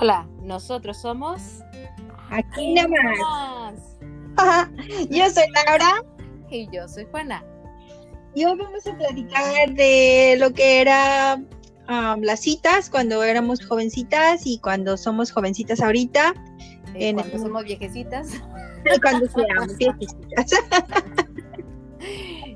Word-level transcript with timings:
Hola, 0.00 0.28
nosotros 0.42 0.96
somos 0.98 1.60
Aquí 2.30 2.74
nada 2.74 2.88
más. 4.36 4.70
Yo 5.10 5.28
soy 5.28 5.44
Laura. 5.66 6.04
Y 6.50 6.68
yo 6.70 6.88
soy 6.88 7.04
Juana. 7.10 7.44
Y 8.34 8.44
hoy 8.44 8.56
vamos 8.56 8.86
a 8.86 8.96
platicar 8.96 9.70
de 9.74 10.36
lo 10.38 10.52
que 10.52 10.80
era 10.80 11.36
um, 11.88 12.22
las 12.22 12.40
citas 12.40 12.88
cuando 12.88 13.22
éramos 13.22 13.66
jovencitas 13.66 14.46
y 14.46 14.58
cuando 14.60 14.96
somos 14.96 15.32
jovencitas 15.32 15.80
ahorita. 15.80 16.32
en 16.94 17.16
cuando 17.16 17.38
somos 17.38 17.64
viejecitas. 17.64 18.34
Y 18.94 19.00
cuando 19.00 19.26
seamos 19.26 19.76
viejecitas. 19.78 20.52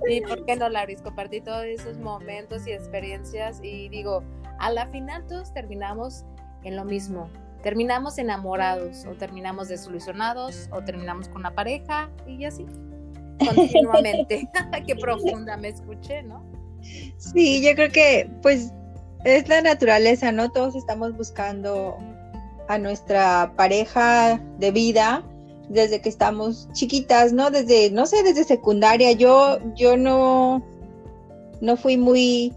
y 0.08 0.20
por 0.22 0.44
qué 0.46 0.56
no, 0.56 0.68
Lauris, 0.68 1.02
compartí 1.02 1.40
todos 1.40 1.64
esos 1.64 1.98
momentos 1.98 2.66
y 2.66 2.72
experiencias 2.72 3.60
y 3.62 3.88
digo, 3.88 4.22
a 4.60 4.70
la 4.70 4.86
final 4.86 5.26
todos 5.26 5.52
terminamos 5.52 6.24
en 6.64 6.76
lo 6.76 6.84
mismo. 6.84 7.28
Terminamos 7.62 8.18
enamorados 8.18 9.06
o 9.06 9.14
terminamos 9.14 9.68
desilusionados 9.68 10.68
o 10.72 10.82
terminamos 10.82 11.28
con 11.28 11.38
una 11.38 11.54
pareja 11.54 12.10
y 12.26 12.44
así 12.44 12.66
continuamente. 13.38 14.48
Qué 14.86 14.96
profunda 14.96 15.56
me 15.56 15.68
escuché, 15.68 16.22
¿no? 16.22 16.44
Sí, 17.16 17.62
yo 17.62 17.74
creo 17.74 17.90
que 17.90 18.28
pues 18.42 18.72
es 19.24 19.48
la 19.48 19.62
naturaleza, 19.62 20.32
¿no? 20.32 20.50
Todos 20.50 20.74
estamos 20.74 21.16
buscando 21.16 21.96
a 22.68 22.78
nuestra 22.78 23.52
pareja 23.56 24.40
de 24.58 24.70
vida 24.72 25.24
desde 25.68 26.00
que 26.00 26.08
estamos 26.08 26.68
chiquitas, 26.72 27.32
¿no? 27.32 27.50
Desde, 27.50 27.90
no 27.90 28.06
sé, 28.06 28.22
desde 28.22 28.44
secundaria. 28.44 29.12
Yo, 29.12 29.58
yo 29.74 29.96
no, 29.96 30.62
no 31.60 31.76
fui 31.76 31.96
muy 31.96 32.52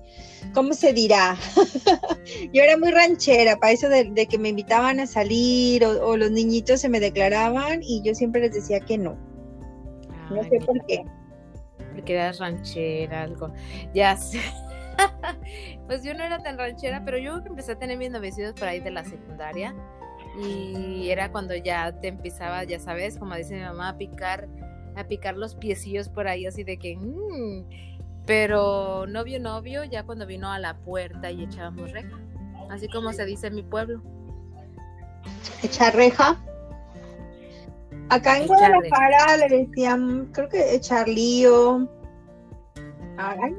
¿cómo 0.56 0.74
se 0.74 0.94
dirá? 0.94 1.38
yo 2.54 2.64
era 2.64 2.78
muy 2.78 2.90
ranchera, 2.90 3.58
para 3.58 3.74
eso 3.74 3.90
de, 3.90 4.26
que 4.26 4.40
me 4.40 4.50
invitaban 4.50 5.00
a 5.00 5.06
salir 5.06 5.86
o, 5.86 6.18
los 6.18 6.32
niñitos 6.32 6.82
se 6.82 6.90
me 6.90 7.00
declaraban 7.00 7.82
y 7.84 8.02
yo 8.02 8.16
siempre 8.16 8.42
les 8.42 8.54
decía 8.54 8.80
que 8.80 8.98
no. 8.98 9.16
no 10.32 10.44
sé 10.44 10.60
por 10.66 10.84
qué. 10.88 11.04
Porque 11.94 12.14
eras 12.14 12.40
ranchera, 12.40 13.24
algo. 13.24 13.54
Ya 13.94 14.18
sé. 14.18 14.40
pues 15.88 16.04
yo 16.04 16.14
no 16.14 16.24
era 16.24 16.40
tan 16.40 16.58
ranchera, 16.58 17.04
pero 17.06 17.18
yo 17.18 17.38
empecé 17.46 17.74
a 17.74 17.78
tener 17.78 17.98
mis 17.98 18.10
novecitos 18.10 18.54
por 18.54 18.68
ahí 18.68 18.80
de 18.80 18.92
la 18.92 19.04
secundaria 19.04 19.76
y 20.42 21.10
era 21.10 21.32
cuando 21.32 21.56
ya 21.56 21.98
te 22.00 22.08
empezaba, 22.08 22.64
ya 22.64 22.80
sabes, 22.80 23.18
como 23.18 23.36
dice 23.36 23.56
mi 23.56 23.62
mamá, 23.62 23.90
a 23.90 23.98
picar, 23.98 24.48
a 24.96 25.06
picar 25.06 25.38
los 25.38 25.56
piecillos 25.56 26.10
por 26.10 26.28
ahí, 26.28 26.46
así 26.46 26.64
de 26.64 26.78
que, 26.78 26.98
mmm, 26.98 27.64
pero 28.26 29.06
novio, 29.08 29.40
novio, 29.40 29.84
ya 29.84 30.04
cuando 30.04 30.26
vino 30.26 30.52
a 30.52 30.60
la 30.60 30.78
puerta 30.78 31.32
y 31.32 31.44
echábamos 31.44 31.92
reja, 31.92 32.20
así 32.70 32.88
como 32.88 33.14
se 33.14 33.26
dice 33.26 33.48
en 33.48 33.56
mi 33.56 33.64
pueblo. 33.64 34.02
¿Echar 35.64 35.96
reja? 35.96 36.42
Acá 38.10 38.38
en 38.38 38.48
Guadalajara 38.48 39.38
le 39.38 39.66
decían, 39.66 40.30
creo 40.32 40.50
que 40.50 40.76
echar 40.76 41.08
lío. 41.08 41.88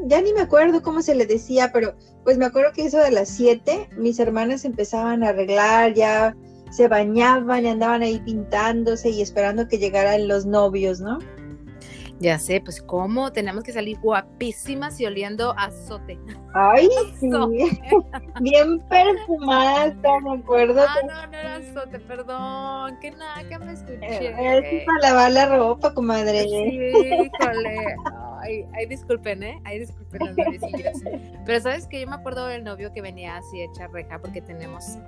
ya 0.06 0.20
ni 0.20 0.32
me 0.32 0.42
acuerdo 0.42 0.82
cómo 0.82 1.02
se 1.02 1.14
le 1.14 1.26
decía, 1.26 1.70
pero 1.72 1.94
pues 2.24 2.38
me 2.38 2.44
acuerdo 2.44 2.72
que 2.72 2.86
eso 2.86 2.98
de 2.98 3.10
las 3.10 3.28
siete, 3.28 3.88
mis 3.96 4.18
hermanas 4.18 4.64
empezaban 4.64 5.24
a 5.24 5.30
arreglar, 5.30 5.94
ya 5.94 6.36
se 6.70 6.88
bañaban 6.88 7.64
y 7.64 7.68
andaban 7.68 8.02
ahí 8.02 8.20
pintándose 8.20 9.10
y 9.10 9.22
esperando 9.22 9.66
que 9.68 9.78
llegaran 9.78 10.28
los 10.28 10.46
novios, 10.46 11.00
¿no? 11.00 11.18
Ya 12.18 12.38
sé, 12.38 12.60
pues 12.62 12.80
cómo 12.80 13.30
tenemos 13.30 13.62
que 13.62 13.72
salir 13.72 13.98
guapísimas 14.00 14.98
y 15.00 15.06
oliendo 15.06 15.52
a 15.58 15.64
azote. 15.64 16.18
Ay, 16.54 16.88
sí. 17.20 17.28
Bien 18.40 18.80
perfumada, 18.88 19.94
me 20.22 20.38
acuerdo. 20.38 20.82
Ah, 20.88 20.96
no, 21.06 21.26
no 21.26 21.36
era 21.36 21.56
azote, 21.56 22.00
perdón. 22.00 22.98
Que 23.00 23.10
nada, 23.10 23.46
que 23.46 23.58
me 23.58 23.72
escuché. 23.72 24.78
Es 24.78 24.84
para 24.86 25.00
lavar 25.02 25.32
la 25.32 25.56
ropa, 25.56 25.92
comadre. 25.92 26.44
Sí, 26.44 26.92
híjole. 26.94 27.96
Ay, 28.40 28.64
ay, 28.74 28.86
disculpen, 28.86 29.42
¿eh? 29.42 29.60
Ay, 29.64 29.80
disculpen 29.80 30.20
los 30.36 30.36
Pero 31.46 31.60
sabes 31.60 31.86
que 31.86 32.00
yo 32.00 32.06
me 32.06 32.14
acuerdo 32.14 32.46
del 32.46 32.64
novio 32.64 32.92
que 32.92 33.02
venía 33.02 33.36
así 33.36 33.60
hecha 33.60 33.88
reja 33.88 34.18
porque 34.20 34.40
tenemos 34.40 34.98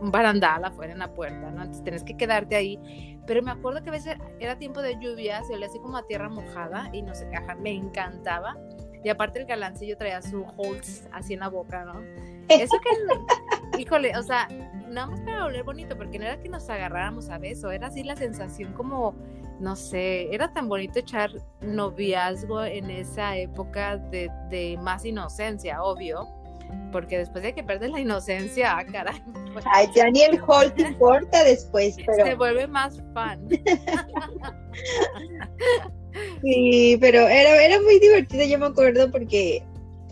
un 0.00 0.10
barandal 0.10 0.64
afuera 0.64 0.92
en 0.92 0.98
la 0.98 1.12
puerta, 1.12 1.50
¿no? 1.50 1.62
Entonces 1.62 1.82
tienes 1.82 2.04
que 2.04 2.16
quedarte 2.16 2.56
ahí. 2.56 3.18
Pero 3.26 3.42
me 3.42 3.50
acuerdo 3.50 3.82
que 3.82 3.88
a 3.88 3.92
veces 3.92 4.16
era 4.38 4.58
tiempo 4.58 4.82
de 4.82 4.98
lluvia, 4.98 5.42
se 5.44 5.54
olía 5.54 5.66
así 5.66 5.78
como 5.78 5.96
a 5.96 6.06
tierra 6.06 6.28
mojada 6.28 6.90
y 6.92 7.02
no 7.02 7.14
sé, 7.14 7.26
ajá, 7.34 7.54
me 7.54 7.70
encantaba. 7.70 8.56
Y 9.02 9.08
aparte 9.08 9.38
el 9.38 9.46
galancillo 9.46 9.96
traía 9.96 10.22
su 10.22 10.44
holz 10.56 11.06
así 11.12 11.34
en 11.34 11.40
la 11.40 11.48
boca, 11.48 11.84
¿no? 11.84 12.00
Eso 12.48 12.76
que, 12.80 13.78
híjole, 13.80 14.16
o 14.16 14.22
sea, 14.22 14.48
nada 14.88 15.08
más 15.08 15.20
para 15.20 15.44
oler 15.44 15.62
bonito, 15.62 15.96
porque 15.96 16.18
no 16.18 16.24
era 16.24 16.40
que 16.40 16.48
nos 16.48 16.68
agarráramos 16.68 17.28
a 17.30 17.38
beso, 17.38 17.70
era 17.70 17.88
así 17.88 18.02
la 18.02 18.16
sensación 18.16 18.72
como, 18.72 19.14
no 19.60 19.76
sé, 19.76 20.34
era 20.34 20.52
tan 20.52 20.68
bonito 20.68 20.98
echar 20.98 21.30
noviazgo 21.60 22.64
en 22.64 22.90
esa 22.90 23.36
época 23.36 23.96
de, 23.96 24.30
de 24.48 24.78
más 24.80 25.04
inocencia, 25.04 25.82
obvio 25.82 26.43
porque 26.92 27.18
después 27.18 27.42
de 27.42 27.54
que 27.54 27.64
perdes 27.64 27.90
la 27.90 28.00
inocencia, 28.00 28.78
ah, 28.78 28.84
caray. 28.84 29.20
Pues, 29.54 29.64
Ay, 29.72 29.86
ya 29.94 30.10
ni 30.10 30.22
el 30.22 30.40
hall 30.48 30.72
te 30.74 30.82
importa 30.82 31.44
después, 31.44 31.96
pero... 32.04 32.24
Se 32.24 32.34
vuelve 32.34 32.66
más 32.66 33.00
fan. 33.12 33.46
sí, 36.42 36.98
pero 37.00 37.20
era, 37.20 37.64
era 37.64 37.80
muy 37.80 38.00
divertido, 38.00 38.44
yo 38.44 38.58
me 38.58 38.66
acuerdo, 38.66 39.12
porque 39.12 39.62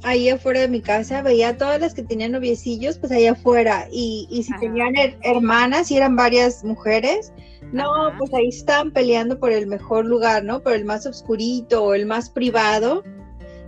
ahí 0.05 0.29
afuera 0.29 0.61
de 0.61 0.69
mi 0.69 0.81
casa 0.81 1.23
veía 1.23 1.49
a 1.49 1.57
todas 1.57 1.81
las 1.81 1.95
que 1.95 2.05
tenían 2.05 2.31
noviecillos, 2.33 2.99
pues 2.99 3.11
ahí 3.11 3.27
afuera, 3.27 3.89
y, 3.91 4.29
y 4.31 4.45
si 4.45 4.57
tenían 4.61 4.95
hermanas 5.23 5.91
y 5.91 5.97
eran 5.97 6.15
varias 6.15 6.63
mujeres, 6.63 7.33
no, 7.73 8.13
pues 8.19 8.33
ahí 8.35 8.49
estaban 8.49 8.93
peleando 8.93 9.39
por 9.39 9.51
el 9.51 9.67
mejor 9.67 10.05
lugar, 10.05 10.45
¿no? 10.45 10.63
Por 10.63 10.75
el 10.75 10.85
más 10.85 11.07
oscurito 11.07 11.83
o 11.83 11.95
el 11.95 12.07
más 12.07 12.29
privado. 12.29 13.03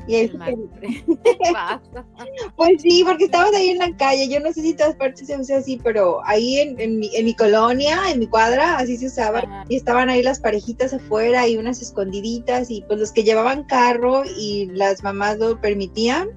Y 0.07 0.29
pues 2.57 2.83
sí, 2.83 3.03
porque 3.05 3.25
estabas 3.25 3.55
ahí 3.55 3.71
en 3.71 3.79
la 3.79 3.97
calle. 3.97 4.29
Yo 4.29 4.41
no 4.41 4.53
sé 4.53 4.63
si 4.63 4.71
en 4.71 4.77
todas 4.77 4.97
partes 4.97 5.27
se 5.27 5.39
usa 5.39 5.59
así, 5.59 5.81
pero 5.83 6.21
ahí 6.25 6.59
en, 6.59 6.79
en, 6.81 6.99
mi, 6.99 7.15
en 7.15 7.25
mi, 7.25 7.35
colonia, 7.35 8.11
en 8.11 8.19
mi 8.19 8.27
cuadra, 8.27 8.77
así 8.77 8.97
se 8.97 9.07
usaba. 9.07 9.65
Y 9.69 9.77
estaban 9.77 10.11
ahí 10.11 10.23
las 10.23 10.41
parejitas 10.41 10.93
afuera 10.93 11.49
y 11.49 11.57
unas 11.57 11.81
escondiditas. 11.81 12.71
Y 12.71 12.83
pues 12.83 13.01
los 13.01 13.13
que 13.13 13.25
llevaban 13.25 13.65
carro 13.65 14.25
y 14.39 14.67
las 14.67 15.03
mamás 15.03 15.39
lo 15.39 15.61
permitían, 15.61 16.29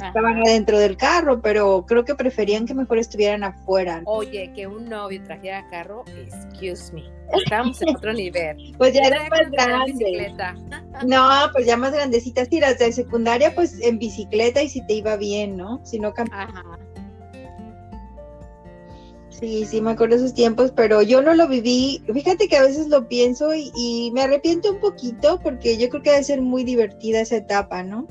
pues 0.00 0.08
estaban 0.08 0.42
adentro 0.42 0.78
del 0.78 0.96
carro, 0.96 1.40
pero 1.40 1.84
creo 1.86 2.04
que 2.04 2.16
preferían 2.16 2.66
que 2.66 2.74
mejor 2.74 2.98
estuvieran 2.98 3.44
afuera. 3.44 4.02
Oye, 4.06 4.52
que 4.52 4.66
un 4.66 4.88
novio 4.88 5.22
trajera 5.22 5.68
carro, 5.70 6.04
excuse 6.16 6.92
me. 6.92 7.04
Estábamos 7.32 7.80
en 7.80 7.94
otro 7.94 8.12
nivel. 8.12 8.74
Pues 8.78 8.92
ya 8.92 9.02
era 9.02 9.28
más 9.28 9.50
grande. 9.52 10.34
No, 11.06 11.28
pues 11.52 11.66
ya 11.66 11.76
más 11.76 11.92
grandecitas. 11.92 12.48
Sí, 12.50 12.58
las 12.58 12.78
de 12.78 12.92
secundaria, 12.92 13.54
pues 13.54 13.80
en 13.80 13.98
bicicleta 13.98 14.62
y 14.62 14.68
si 14.68 14.84
te 14.86 14.94
iba 14.94 15.16
bien, 15.16 15.56
¿no? 15.56 15.80
Si 15.84 16.00
no 16.00 16.12
Ajá. 16.32 16.78
Sí, 19.28 19.64
sí, 19.64 19.80
me 19.80 19.92
acuerdo 19.92 20.16
de 20.16 20.22
esos 20.22 20.34
tiempos, 20.34 20.72
pero 20.74 21.02
yo 21.02 21.22
no 21.22 21.34
lo 21.34 21.46
viví. 21.46 22.02
Fíjate 22.12 22.48
que 22.48 22.56
a 22.56 22.62
veces 22.62 22.88
lo 22.88 23.06
pienso 23.08 23.54
y, 23.54 23.70
y 23.76 24.10
me 24.12 24.22
arrepiento 24.22 24.72
un 24.72 24.80
poquito 24.80 25.40
porque 25.40 25.76
yo 25.76 25.88
creo 25.88 26.02
que 26.02 26.10
debe 26.10 26.24
ser 26.24 26.40
muy 26.40 26.64
divertida 26.64 27.20
esa 27.20 27.36
etapa, 27.36 27.82
¿no? 27.82 28.08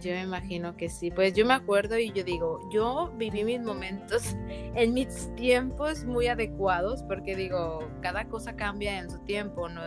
Yo 0.00 0.12
me 0.12 0.22
imagino 0.22 0.76
que 0.76 0.88
sí. 0.88 1.10
Pues 1.10 1.34
yo 1.34 1.46
me 1.46 1.54
acuerdo 1.54 1.98
y 1.98 2.10
yo 2.12 2.24
digo, 2.24 2.58
yo 2.70 3.12
viví 3.16 3.44
mis 3.44 3.60
momentos 3.60 4.36
en 4.48 4.94
mis 4.94 5.34
tiempos 5.36 6.04
muy 6.04 6.26
adecuados, 6.26 7.02
porque 7.04 7.36
digo, 7.36 7.88
cada 8.00 8.24
cosa 8.28 8.56
cambia 8.56 8.98
en 8.98 9.10
su 9.10 9.18
tiempo, 9.20 9.68
no, 9.68 9.82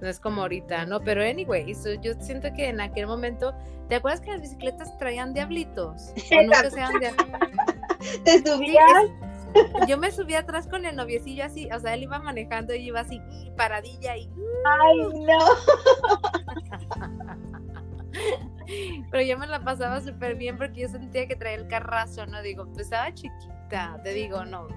no 0.00 0.08
es 0.08 0.20
como 0.20 0.42
ahorita, 0.42 0.86
¿no? 0.86 1.00
Pero 1.00 1.22
anyway, 1.22 1.74
yo 2.00 2.14
siento 2.20 2.52
que 2.54 2.68
en 2.68 2.80
aquel 2.80 3.06
momento, 3.06 3.54
¿te 3.88 3.96
acuerdas 3.96 4.20
que 4.20 4.30
las 4.30 4.40
bicicletas 4.40 4.96
traían 4.98 5.34
diablitos? 5.34 6.12
¿O 6.30 6.42
nunca 6.42 6.70
sean 6.70 6.92
¿Te 8.24 8.38
subías? 8.46 9.04
yo 9.88 9.96
me 9.96 10.12
subí 10.12 10.34
atrás 10.34 10.68
con 10.68 10.84
el 10.84 10.94
noviecillo 10.94 11.44
así, 11.44 11.68
o 11.72 11.80
sea, 11.80 11.94
él 11.94 12.02
iba 12.02 12.18
manejando 12.18 12.74
y 12.74 12.88
iba 12.88 13.00
así, 13.00 13.20
paradilla 13.56 14.16
y... 14.16 14.28
¡Ay, 14.64 14.98
no! 15.24 15.38
Pero 19.10 19.22
yo 19.22 19.38
me 19.38 19.46
la 19.46 19.62
pasaba 19.62 20.00
súper 20.00 20.34
bien 20.36 20.56
porque 20.56 20.82
yo 20.82 20.88
sentía 20.88 21.26
que 21.26 21.36
traía 21.36 21.56
el 21.56 21.68
carrazo, 21.68 22.26
¿no? 22.26 22.42
Digo, 22.42 22.66
pues 22.66 22.86
estaba 22.86 23.12
chiquita, 23.12 24.00
te 24.02 24.12
digo, 24.12 24.44
no, 24.44 24.68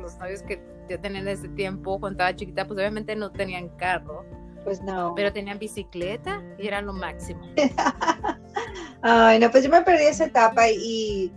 los 0.00 0.18
novios 0.18 0.42
que 0.42 0.62
yo 0.88 1.00
tenía 1.00 1.20
en 1.20 1.28
ese 1.28 1.48
tiempo, 1.48 1.98
cuando 1.98 2.18
estaba 2.18 2.36
chiquita, 2.36 2.66
pues 2.66 2.78
obviamente 2.78 3.16
no 3.16 3.30
tenían 3.30 3.68
carro. 3.76 4.24
Pues 4.64 4.82
no. 4.82 5.14
Pero 5.14 5.32
tenían 5.32 5.58
bicicleta 5.58 6.42
y 6.58 6.66
era 6.66 6.80
lo 6.80 6.94
máximo. 6.94 7.40
Ay, 9.02 9.38
no, 9.38 9.50
pues 9.50 9.64
yo 9.64 9.70
me 9.70 9.82
perdí 9.82 10.04
esa 10.04 10.24
etapa 10.24 10.70
y 10.70 11.30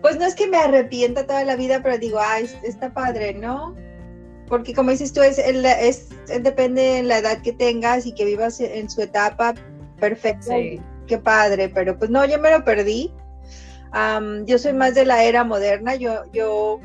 pues 0.00 0.16
no 0.16 0.24
es 0.24 0.36
que 0.36 0.46
me 0.46 0.56
arrepienta 0.56 1.26
toda 1.26 1.44
la 1.44 1.56
vida, 1.56 1.80
pero 1.82 1.98
digo, 1.98 2.18
ay, 2.22 2.48
está 2.62 2.90
padre, 2.94 3.34
¿no? 3.34 3.74
Porque 4.46 4.72
como 4.72 4.92
dices 4.92 5.12
tú, 5.12 5.20
es, 5.20 5.38
es, 5.38 6.08
depende 6.42 6.80
de 6.80 7.02
la 7.02 7.18
edad 7.18 7.42
que 7.42 7.52
tengas 7.52 8.06
y 8.06 8.12
que 8.12 8.24
vivas 8.24 8.60
en 8.60 8.88
su 8.88 9.02
etapa 9.02 9.54
perfecta. 9.98 10.54
Sí 10.54 10.80
qué 11.10 11.18
padre, 11.18 11.68
pero 11.68 11.98
pues 11.98 12.08
no, 12.08 12.24
yo 12.24 12.38
me 12.38 12.52
lo 12.52 12.64
perdí. 12.64 13.12
yo 14.46 14.58
soy 14.58 14.72
más 14.72 14.94
de 14.94 15.04
la 15.04 15.24
era 15.24 15.42
moderna, 15.42 15.96
yo, 15.96 16.22
yo 16.32 16.78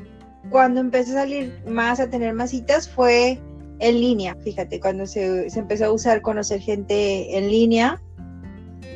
cuando 0.50 0.82
empecé 0.82 1.12
a 1.12 1.22
salir 1.22 1.62
más, 1.68 2.00
a 2.00 2.10
tener 2.10 2.34
más 2.34 2.50
citas, 2.50 2.90
fue 2.90 3.40
en 3.80 4.02
línea, 4.02 4.36
fíjate, 4.44 4.80
cuando 4.80 5.06
se, 5.06 5.50
se 5.50 5.60
empezó 5.60 5.86
a 5.86 5.92
usar 5.92 6.22
conocer 6.22 6.60
gente 6.60 7.38
en 7.38 7.50
línea, 7.50 8.02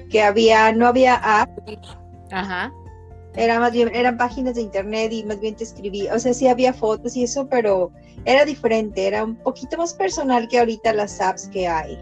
que 0.10 0.24
había, 0.24 0.72
no 0.72 0.88
había 0.88 1.16
app. 1.16 1.50
Ajá. 2.32 2.74
Era 3.36 3.60
más 3.60 3.72
bien, 3.72 3.94
eran 3.94 4.18
páginas 4.18 4.56
de 4.56 4.62
internet 4.62 5.12
y 5.12 5.24
más 5.24 5.40
bien 5.40 5.56
te 5.56 5.64
escribí, 5.64 6.08
o 6.08 6.18
sea, 6.18 6.34
sí 6.34 6.48
había 6.48 6.74
fotos 6.74 7.16
y 7.16 7.24
eso, 7.24 7.48
pero 7.48 7.92
era 8.26 8.46
diferente, 8.46 9.06
era 9.06 9.24
un 9.24 9.36
poquito 9.36 9.78
más 9.78 9.94
personal 9.94 10.48
que 10.48 10.58
ahorita 10.58 10.92
las 10.94 11.22
apps 11.22 11.48
que 11.50 11.68
hay. 11.68 12.00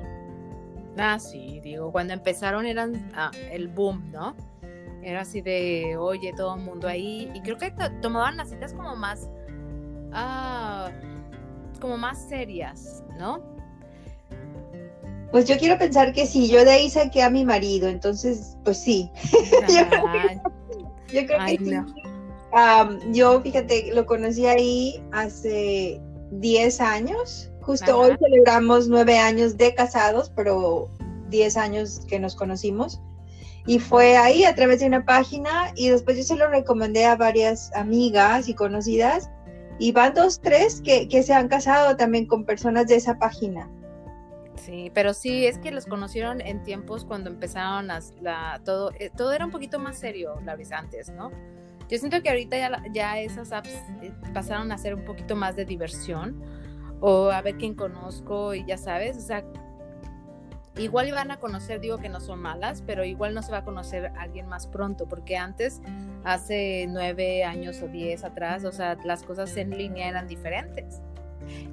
Ah, 0.98 1.20
sí, 1.20 1.60
digo, 1.64 1.92
cuando 1.92 2.14
empezaron 2.14 2.66
eran 2.66 3.12
ah, 3.16 3.32
el 3.52 3.68
boom, 3.68 4.12
¿no? 4.12 4.36
Era 5.04 5.22
así 5.22 5.42
de, 5.42 5.96
oye, 5.98 6.34
todo 6.36 6.56
el 6.56 6.62
mundo 6.62 6.88
ahí. 6.88 7.32
Y 7.34 7.42
creo 7.42 7.58
que 7.58 7.72
tomaban 8.02 8.38
las 8.38 8.50
citas 8.50 8.74
como 8.74 8.96
más, 8.96 9.30
ah, 10.12 10.90
como 11.80 11.98
más 11.98 12.28
serias, 12.28 13.04
¿no? 13.18 13.42
Pues 15.32 15.46
yo 15.46 15.58
quiero 15.58 15.78
pensar 15.78 16.14
que 16.14 16.26
sí, 16.26 16.50
yo 16.50 16.64
de 16.64 16.72
ahí 16.72 16.90
saqué 16.90 17.22
a 17.22 17.30
mi 17.30 17.46
marido, 17.46 17.88
entonces, 17.90 18.58
pues 18.64 18.78
sí. 18.78 19.12
yo 21.14 21.26
creo 21.26 21.46
que, 21.46 21.58
sí. 21.58 21.74
yo, 23.12 23.42
fíjate, 23.42 23.92
lo 23.94 24.06
conocí 24.06 24.46
ahí 24.46 25.04
hace 25.12 26.02
10 26.32 26.82
años. 26.82 27.52
Justo 27.68 28.00
hoy 28.00 28.16
celebramos 28.18 28.88
nueve 28.88 29.20
años 29.20 29.58
de 29.58 29.76
casados, 29.76 30.32
pero 30.34 30.88
10 31.30 31.58
años 31.58 32.02
que 32.08 32.18
nos 32.18 32.34
conocimos. 32.34 33.02
Y 33.66 33.80
fue 33.80 34.16
ahí 34.16 34.46
a 34.46 34.56
través 34.56 34.80
de 34.80 34.88
una 34.88 35.04
página 35.04 35.74
y 35.76 35.90
después 35.90 36.16
yo 36.16 36.24
se 36.24 36.38
lo 36.38 36.48
recomendé 36.48 37.04
a 37.06 37.18
varias 37.18 37.70
amigas 37.76 38.48
y 38.48 38.54
conocidas 38.54 39.30
y 39.80 39.92
van 39.92 40.14
dos, 40.14 40.40
tres 40.40 40.82
que, 40.82 41.10
que 41.10 41.24
se 41.24 41.34
han 41.34 41.50
casado 41.50 41.98
también 41.98 42.26
con 42.26 42.46
personas 42.46 42.88
de 42.88 42.96
esa 42.96 43.20
página. 43.20 43.70
Sí, 44.56 44.90
pero 44.94 45.14
sí, 45.14 45.46
es 45.46 45.58
que 45.58 45.72
los 45.72 45.88
conocieron 45.88 46.40
en 46.40 46.64
tiempos 46.64 47.04
cuando 47.04 47.30
empezaron 47.30 47.92
a, 47.92 48.00
la, 48.22 48.62
todo, 48.64 48.92
eh, 48.98 49.12
todo 49.14 49.34
era 49.34 49.44
un 49.44 49.52
poquito 49.52 49.78
más 49.78 49.98
serio, 50.00 50.40
la 50.46 50.56
vez 50.56 50.72
antes, 50.72 51.10
¿no? 51.10 51.32
Yo 51.90 51.98
siento 51.98 52.22
que 52.24 52.30
ahorita 52.30 52.58
ya, 52.58 52.84
ya 52.94 53.20
esas 53.20 53.52
apps 53.52 53.74
eh, 54.02 54.14
pasaron 54.34 54.72
a 54.72 54.78
ser 54.78 54.96
un 54.96 55.04
poquito 55.04 55.36
más 55.36 55.58
de 55.58 55.66
diversión 55.66 56.42
o 57.00 57.30
a 57.30 57.42
ver 57.42 57.58
quién 57.58 57.76
conozco 57.76 58.54
y 58.54 58.66
ya 58.66 58.78
sabes, 58.78 59.18
o 59.18 59.22
sea, 59.22 59.44
igual 60.78 61.08
iban 61.08 61.32
a 61.32 61.38
conocer, 61.38 61.80
digo 61.80 61.98
que 61.98 62.10
no 62.10 62.20
son 62.20 62.40
malas, 62.40 62.84
pero 62.86 63.04
igual 63.04 63.34
no 63.34 63.42
se 63.42 63.52
va 63.52 63.60
a 63.60 63.64
conocer 63.64 64.12
alguien 64.18 64.48
más 64.48 64.68
pronto, 64.68 65.08
porque 65.08 65.38
antes, 65.38 65.82
hace 66.24 66.86
nueve 66.90 67.44
años 67.44 67.82
o 67.82 67.88
diez 67.88 68.24
atrás, 68.24 68.64
o 68.64 68.72
sea, 68.72 68.98
las 69.04 69.24
cosas 69.24 69.56
en 69.58 69.78
línea 69.78 70.08
eran 70.10 70.28
diferentes. 70.28 71.02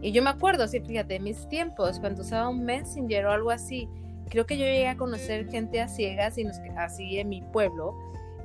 Y 0.01 0.13
yo 0.13 0.23
me 0.23 0.31
acuerdo, 0.31 0.69
sí, 0.69 0.81
fíjate, 0.81 1.19
mis 1.21 1.49
tiempos, 1.49 1.99
cuando 1.99 2.23
usaba 2.23 2.49
un 2.49 2.65
Messenger 2.65 3.27
o 3.27 3.33
algo 3.33 3.51
así, 3.51 3.89
creo 4.29 4.47
que 4.47 4.57
yo 4.57 4.65
llegué 4.65 4.89
a 4.89 4.97
conocer 4.97 5.49
gente 5.49 5.81
a 5.81 5.89
ciegas 5.89 6.39
y 6.39 6.45
nos, 6.45 6.59
así 6.77 7.19
en 7.19 7.29
mi 7.29 7.43
pueblo, 7.43 7.95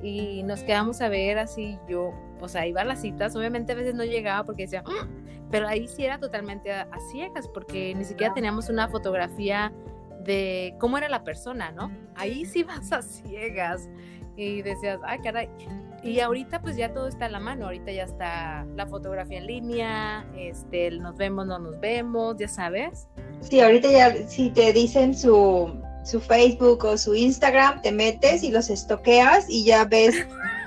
y 0.02 0.42
nos 0.44 0.62
quedamos 0.62 1.00
a 1.02 1.08
ver 1.08 1.38
así, 1.38 1.78
yo, 1.88 2.12
o 2.40 2.48
sea, 2.48 2.66
iba 2.66 2.80
a 2.80 2.84
las 2.84 3.02
citas, 3.02 3.36
obviamente 3.36 3.72
a 3.72 3.74
veces 3.74 3.94
no 3.94 4.04
llegaba 4.04 4.44
porque 4.44 4.62
decía, 4.62 4.82
mm", 4.82 5.29
pero 5.50 5.66
ahí 5.66 5.88
sí 5.88 6.04
era 6.04 6.18
totalmente 6.18 6.72
a, 6.72 6.88
ciegas, 7.10 7.48
porque 7.48 7.94
ni 7.94 8.04
siquiera 8.04 8.32
teníamos 8.32 8.68
una 8.68 8.88
fotografía 8.88 9.72
de 10.24 10.74
cómo 10.78 10.98
era 10.98 11.08
la 11.08 11.24
persona, 11.24 11.72
¿no? 11.72 11.90
Ahí 12.14 12.44
sí 12.44 12.62
vas 12.64 12.92
a 12.92 13.02
ciegas 13.02 13.88
y 14.36 14.62
decías, 14.62 15.00
ay, 15.04 15.18
caray. 15.20 15.48
Y 16.02 16.20
ahorita 16.20 16.62
pues 16.62 16.76
ya 16.76 16.94
todo 16.94 17.08
está 17.08 17.26
en 17.26 17.32
la 17.32 17.40
mano, 17.40 17.66
ahorita 17.66 17.92
ya 17.92 18.04
está 18.04 18.66
la 18.74 18.86
fotografía 18.86 19.38
en 19.38 19.46
línea, 19.46 20.26
este, 20.34 20.90
nos 20.92 21.16
vemos, 21.16 21.46
no 21.46 21.58
nos 21.58 21.78
vemos, 21.78 22.36
ya 22.38 22.48
sabes. 22.48 23.06
Sí, 23.40 23.60
ahorita 23.60 23.90
ya 23.90 24.28
si 24.28 24.48
te 24.50 24.72
dicen 24.72 25.14
su, 25.14 25.74
su 26.04 26.20
Facebook 26.20 26.84
o 26.84 26.96
su 26.96 27.14
Instagram, 27.14 27.82
te 27.82 27.92
metes 27.92 28.42
y 28.42 28.50
los 28.50 28.70
estoqueas 28.70 29.44
y 29.50 29.64
ya 29.64 29.84
ves 29.84 30.14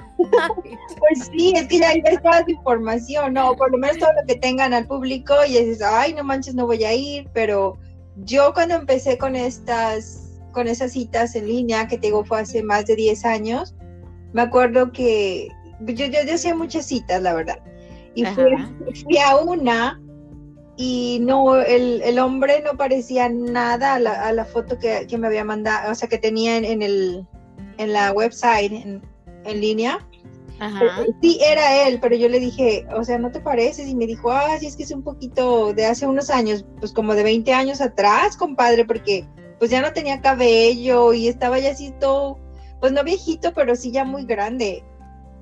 pues 1.00 1.30
sí, 1.32 1.54
es 1.56 1.68
que 1.68 1.80
ya 1.80 1.90
hay 1.90 2.02
toda 2.02 2.44
información, 2.48 3.34
¿no? 3.34 3.56
Por 3.56 3.72
lo 3.72 3.78
menos 3.78 3.98
todo 3.98 4.12
lo 4.14 4.26
que 4.28 4.36
tengan 4.36 4.74
al 4.74 4.88
público 4.88 5.34
y 5.48 5.52
dices, 5.52 5.82
ay, 5.82 6.14
no 6.14 6.24
manches, 6.24 6.56
no 6.56 6.66
voy 6.66 6.84
a 6.84 6.94
ir, 6.94 7.30
pero 7.34 7.78
yo 8.18 8.54
cuando 8.54 8.76
empecé 8.76 9.18
con 9.18 9.36
estas, 9.36 10.40
con 10.52 10.68
esas 10.68 10.92
citas 10.92 11.36
en 11.36 11.48
línea, 11.48 11.88
que 11.88 11.98
te 11.98 12.08
digo 12.08 12.24
fue 12.24 12.42
hace 12.42 12.64
más 12.64 12.86
de 12.86 12.96
10 12.96 13.26
años, 13.26 13.76
me 14.34 14.42
acuerdo 14.42 14.92
que 14.92 15.50
yo, 15.82 16.06
yo, 16.06 16.34
hacía 16.34 16.56
muchas 16.56 16.86
citas, 16.86 17.22
la 17.22 17.34
verdad. 17.34 17.60
Y 18.16 18.26
fui, 18.26 19.18
a 19.18 19.38
una 19.38 20.00
y 20.78 21.20
no, 21.22 21.56
el, 21.58 22.20
hombre 22.20 22.62
no 22.64 22.78
parecía 22.78 23.30
nada 23.30 23.96
a 23.96 24.34
la, 24.34 24.46
foto 24.46 24.78
que, 24.78 25.08
me 25.18 25.28
había 25.28 25.44
mandado, 25.44 25.92
o 25.92 25.96
sea, 25.96 26.08
que 26.08 26.18
tenía 26.18 26.58
en, 26.58 26.82
el, 26.82 27.28
en 27.78 27.94
la 27.94 28.12
website 28.12 28.72
en, 28.72 29.02
en 29.46 29.62
línea. 29.62 30.00
Sí, 31.22 31.40
era 31.42 31.88
él, 31.88 32.00
pero 32.02 32.16
yo 32.16 32.30
le 32.30 32.40
dije, 32.40 32.86
o 32.96 33.04
sea, 33.04 33.18
¿no 33.18 33.32
te 33.32 33.40
pareces? 33.40 33.88
Y 33.88 33.96
me 33.96 34.06
dijo, 34.06 34.32
ah, 34.32 34.58
sí, 34.60 34.68
es 34.68 34.76
que 34.76 34.84
es 34.84 34.92
un 34.92 35.04
poquito 35.04 35.74
de 35.74 35.86
hace 35.86 36.08
unos 36.08 36.30
años, 36.30 36.66
pues 36.80 36.92
como 36.92 37.16
de 37.16 37.24
20 37.24 37.54
años 37.54 37.82
atrás, 37.82 38.38
compadre, 38.38 38.86
porque 38.86 39.28
pues 39.60 39.72
ya 39.72 39.82
no 39.82 39.94
tenía 39.94 40.22
cabello 40.22 41.14
y 41.14 41.28
estaba 41.28 41.60
ya 41.60 41.72
así 41.72 41.94
todo, 42.00 42.40
pues 42.80 42.92
no 42.92 43.04
viejito, 43.04 43.54
pero 43.54 43.76
sí 43.76 43.92
ya 43.92 44.06
muy 44.06 44.26
grande. 44.26 44.84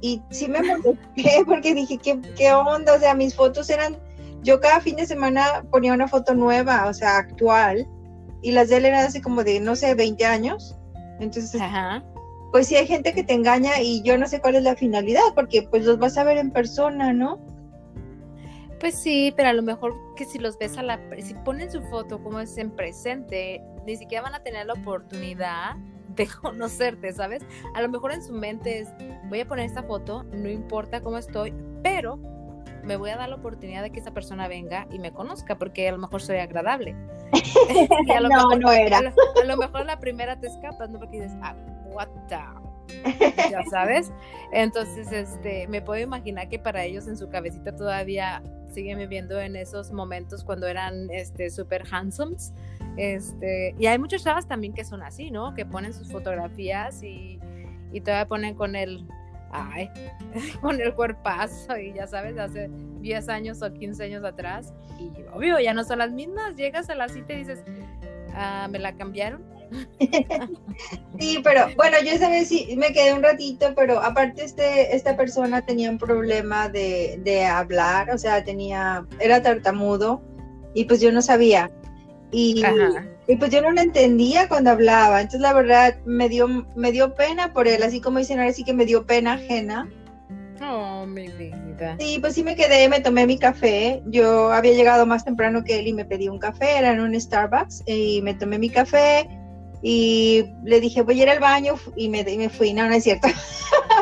Y 0.01 0.21
sí 0.29 0.47
me 0.47 0.59
molesté 0.61 1.43
porque 1.45 1.73
dije, 1.75 1.97
¿qué, 1.97 2.19
¿qué 2.35 2.53
onda? 2.53 2.93
O 2.93 2.99
sea, 2.99 3.13
mis 3.13 3.35
fotos 3.35 3.69
eran, 3.69 3.97
yo 4.43 4.59
cada 4.59 4.79
fin 4.79 4.95
de 4.95 5.05
semana 5.05 5.63
ponía 5.71 5.93
una 5.93 6.07
foto 6.07 6.33
nueva, 6.33 6.87
o 6.87 6.93
sea, 6.93 7.17
actual, 7.17 7.87
y 8.41 8.51
las 8.51 8.69
de 8.69 8.77
él 8.77 8.85
eran 8.85 9.05
así 9.05 9.21
como 9.21 9.43
de, 9.43 9.59
no 9.59 9.75
sé, 9.75 9.93
20 9.93 10.25
años. 10.25 10.75
Entonces, 11.19 11.61
Ajá 11.61 12.03
pues 12.51 12.67
sí 12.67 12.75
hay 12.75 12.87
gente 12.87 13.13
que 13.13 13.23
te 13.23 13.33
engaña 13.33 13.81
y 13.81 14.01
yo 14.03 14.17
no 14.17 14.27
sé 14.27 14.41
cuál 14.41 14.55
es 14.55 14.63
la 14.63 14.75
finalidad, 14.75 15.21
porque 15.35 15.63
pues 15.63 15.85
los 15.85 15.97
vas 15.97 16.17
a 16.17 16.23
ver 16.23 16.37
en 16.37 16.51
persona, 16.51 17.13
¿no? 17.13 17.39
Pues 18.79 18.95
sí, 18.95 19.33
pero 19.37 19.49
a 19.49 19.53
lo 19.53 19.61
mejor 19.61 19.95
que 20.15 20.25
si 20.25 20.39
los 20.39 20.57
ves 20.57 20.77
a 20.77 20.83
la, 20.83 20.99
si 21.19 21.33
ponen 21.35 21.71
su 21.71 21.81
foto 21.83 22.21
como 22.21 22.39
es 22.39 22.57
en 22.57 22.71
presente, 22.71 23.61
ni 23.85 23.95
siquiera 23.95 24.23
van 24.23 24.35
a 24.35 24.43
tener 24.43 24.65
la 24.65 24.73
oportunidad 24.73 25.75
de 26.15 26.27
conocerte, 26.41 27.13
¿sabes? 27.13 27.43
A 27.75 27.81
lo 27.81 27.89
mejor 27.89 28.11
en 28.11 28.23
su 28.23 28.33
mente 28.33 28.79
es, 28.79 28.89
voy 29.29 29.41
a 29.41 29.47
poner 29.47 29.65
esta 29.65 29.83
foto, 29.83 30.23
no 30.23 30.49
importa 30.49 31.01
cómo 31.01 31.17
estoy, 31.17 31.53
pero 31.83 32.19
me 32.83 32.95
voy 32.95 33.11
a 33.11 33.17
dar 33.17 33.29
la 33.29 33.35
oportunidad 33.35 33.83
de 33.83 33.91
que 33.91 33.99
esa 33.99 34.11
persona 34.11 34.47
venga 34.47 34.87
y 34.91 34.99
me 34.99 35.11
conozca, 35.11 35.57
porque 35.57 35.87
a 35.87 35.91
lo 35.91 35.99
mejor 35.99 36.21
soy 36.21 36.37
agradable. 36.37 36.95
y 38.07 38.11
a 38.11 38.19
lo 38.19 38.29
no, 38.29 38.49
no 38.57 38.71
era. 38.71 38.97
A 38.97 39.45
lo, 39.45 39.57
mejor 39.57 39.85
la 39.85 39.99
primera 39.99 40.39
te 40.39 40.47
escapas, 40.47 40.89
¿no? 40.89 40.99
Porque 40.99 41.21
dices, 41.21 41.37
ah, 41.41 41.55
what 41.93 42.07
the... 42.27 42.37
ya 43.49 43.63
sabes. 43.69 44.11
Entonces, 44.51 45.11
este, 45.11 45.67
me 45.67 45.81
puedo 45.81 46.01
imaginar 46.01 46.49
que 46.49 46.59
para 46.59 46.83
ellos 46.83 47.07
en 47.07 47.17
su 47.17 47.29
cabecita 47.29 47.75
todavía 47.75 48.41
siguen 48.73 48.97
viviendo 48.99 49.39
en 49.39 49.55
esos 49.55 49.91
momentos 49.91 50.43
cuando 50.43 50.67
eran, 50.67 51.09
este, 51.11 51.49
super 51.49 51.83
handsomes. 51.91 52.53
Este, 52.97 53.75
y 53.77 53.85
hay 53.85 53.97
muchas 53.97 54.23
chavas 54.23 54.47
también 54.47 54.73
que 54.73 54.83
son 54.83 55.01
así, 55.01 55.31
¿no? 55.31 55.53
Que 55.53 55.65
ponen 55.65 55.93
sus 55.93 56.11
fotografías 56.11 57.01
y, 57.03 57.39
y 57.93 58.01
todavía 58.01 58.27
ponen 58.27 58.55
con 58.55 58.75
el 58.75 59.05
ay, 59.51 59.89
con 60.61 60.81
el 60.81 60.93
cuerpazo 60.93 61.77
y 61.77 61.93
ya 61.93 62.07
sabes, 62.07 62.37
hace 62.37 62.69
10 63.01 63.29
años 63.29 63.61
o 63.61 63.71
15 63.71 64.03
años 64.03 64.23
atrás. 64.23 64.73
Y 64.99 65.11
obvio, 65.33 65.59
ya 65.59 65.73
no 65.73 65.83
son 65.83 65.99
las 65.99 66.11
mismas. 66.11 66.55
Llegas 66.55 66.89
a 66.89 66.95
la 66.95 67.09
cita 67.09 67.33
y 67.33 67.37
dices, 67.37 67.63
ah, 68.33 68.67
¿me 68.69 68.79
la 68.79 68.93
cambiaron? 68.95 69.43
sí, 71.19 71.39
pero 71.43 71.67
bueno, 71.75 71.97
yo 72.03 72.11
esa 72.11 72.29
vez 72.29 72.47
sí 72.47 72.75
me 72.77 72.91
quedé 72.91 73.13
un 73.13 73.23
ratito, 73.23 73.73
pero 73.75 73.99
aparte 74.01 74.43
este, 74.43 74.95
esta 74.95 75.15
persona 75.15 75.65
tenía 75.65 75.89
un 75.89 75.97
problema 75.97 76.69
de, 76.69 77.19
de 77.23 77.45
hablar, 77.45 78.09
o 78.11 78.17
sea, 78.17 78.43
tenía, 78.43 79.05
era 79.19 79.41
tartamudo 79.41 80.21
y 80.73 80.85
pues 80.85 81.01
yo 81.01 81.11
no 81.11 81.21
sabía. 81.21 81.71
Y, 82.33 82.63
y, 83.27 83.35
pues 83.35 83.51
yo 83.51 83.61
no 83.61 83.71
lo 83.71 83.81
entendía 83.81 84.47
cuando 84.47 84.69
hablaba. 84.71 85.19
Entonces 85.19 85.41
la 85.41 85.53
verdad 85.53 85.97
me 86.05 86.29
dio, 86.29 86.47
me 86.75 86.93
dio 86.93 87.13
pena 87.13 87.51
por 87.51 87.67
él, 87.67 87.83
así 87.83 87.99
como 87.99 88.19
dicen 88.19 88.39
ahora 88.39 88.53
sí 88.53 88.63
que 88.63 88.73
me 88.73 88.85
dio 88.85 89.05
pena 89.05 89.33
ajena. 89.33 89.89
Oh, 90.63 91.05
mi 91.05 91.27
vida. 91.27 91.97
Sí, 91.99 92.19
pues 92.21 92.35
sí 92.35 92.43
me 92.43 92.55
quedé, 92.55 92.87
me 92.87 93.01
tomé 93.01 93.25
mi 93.25 93.37
café. 93.37 94.01
Yo 94.05 94.51
había 94.51 94.73
llegado 94.73 95.05
más 95.05 95.25
temprano 95.25 95.63
que 95.63 95.79
él 95.79 95.87
y 95.87 95.93
me 95.93 96.05
pedí 96.05 96.29
un 96.29 96.39
café, 96.39 96.77
era 96.77 96.93
en 96.93 97.01
un 97.01 97.19
Starbucks, 97.19 97.83
y 97.85 98.21
me 98.21 98.33
tomé 98.33 98.59
mi 98.59 98.69
café 98.69 99.27
y 99.81 100.45
le 100.63 100.79
dije, 100.79 101.01
voy 101.01 101.19
a 101.19 101.23
ir 101.23 101.29
al 101.29 101.39
baño 101.39 101.75
y 101.95 102.09
me, 102.09 102.23
me 102.23 102.49
fui. 102.49 102.73
No, 102.73 102.87
no 102.87 102.93
es 102.93 103.03
cierto. 103.03 103.27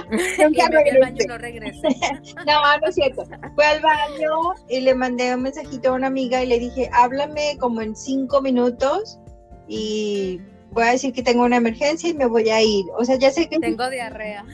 Nunca 0.40 0.66
al 0.66 1.00
baño 1.00 1.24
no 1.28 1.38
regresé. 1.38 1.88
no, 2.48 2.78
no 2.82 2.88
es 2.88 2.96
cierto. 2.96 3.24
Fui 3.56 3.64
al 3.64 3.82
baño 3.82 4.54
y 4.68 4.82
le 4.82 4.96
mandé 4.96 5.34
un 5.36 5.44
mensajito 5.44 5.90
a 5.90 5.94
una 5.94 6.08
amiga 6.08 6.44
y 6.44 6.48
le 6.48 6.60
dije, 6.60 6.90
háblame 6.94 7.58
como 7.60 7.82
en 7.82 7.96
cinco 7.96 8.42
minutos 8.42 9.20
y 9.68 10.42
voy 10.72 10.84
a 10.84 10.92
decir 10.92 11.14
que 11.14 11.24
tengo 11.24 11.44
una 11.44 11.58
emergencia 11.58 12.10
y 12.10 12.14
me 12.14 12.26
voy 12.26 12.50
a 12.50 12.62
ir. 12.62 12.86
O 12.98 13.06
sea, 13.06 13.16
ya 13.18 13.32
sé 13.32 13.48
que... 13.48 13.60
Tengo 13.60 13.90
diarrea. 13.90 14.46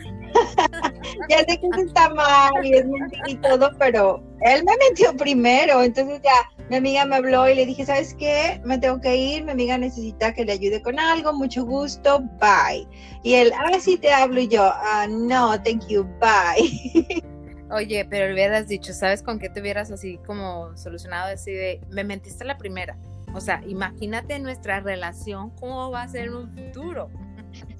ya 1.29 1.39
sé 1.39 1.45
que 1.59 1.67
eso 1.67 1.81
está 1.87 2.09
mal 2.09 2.65
y 2.65 2.73
es 2.73 2.85
mentira 2.85 3.23
y 3.27 3.35
todo, 3.35 3.71
pero 3.79 4.21
él 4.41 4.63
me 4.65 4.73
metió 4.89 5.15
primero, 5.15 5.81
entonces 5.81 6.21
ya 6.21 6.54
mi 6.69 6.77
amiga 6.77 7.05
me 7.05 7.15
habló 7.17 7.47
y 7.47 7.55
le 7.55 7.65
dije, 7.65 7.85
¿sabes 7.85 8.13
qué? 8.15 8.59
Me 8.63 8.77
tengo 8.77 8.99
que 8.99 9.15
ir, 9.15 9.43
mi 9.43 9.51
amiga 9.51 9.77
necesita 9.77 10.33
que 10.33 10.45
le 10.45 10.53
ayude 10.53 10.81
con 10.81 10.99
algo, 10.99 11.33
mucho 11.33 11.63
gusto, 11.65 12.21
bye. 12.39 12.87
Y 13.23 13.35
él, 13.35 13.51
ah, 13.57 13.79
sí 13.79 13.97
te 13.97 14.11
hablo 14.11 14.39
y 14.39 14.47
yo, 14.47 14.63
ah, 14.63 15.07
no, 15.09 15.61
thank 15.61 15.87
you, 15.87 16.03
bye. 16.19 17.23
Oye, 17.71 18.05
pero 18.05 18.27
le 18.27 18.33
hubieras 18.33 18.67
dicho, 18.67 18.93
¿sabes 18.93 19.21
con 19.21 19.39
qué 19.39 19.49
te 19.49 19.61
hubieras 19.61 19.91
así 19.91 20.19
como 20.25 20.75
solucionado? 20.77 21.33
Así 21.33 21.51
de, 21.51 21.81
me 21.89 22.03
mentiste 22.03 22.45
la 22.45 22.57
primera. 22.57 22.97
O 23.33 23.41
sea, 23.41 23.61
imagínate 23.67 24.39
nuestra 24.39 24.79
relación, 24.79 25.49
cómo 25.59 25.91
va 25.91 26.03
a 26.03 26.07
ser 26.07 26.25
en 26.27 26.35
un 26.35 26.53
futuro. 26.53 27.09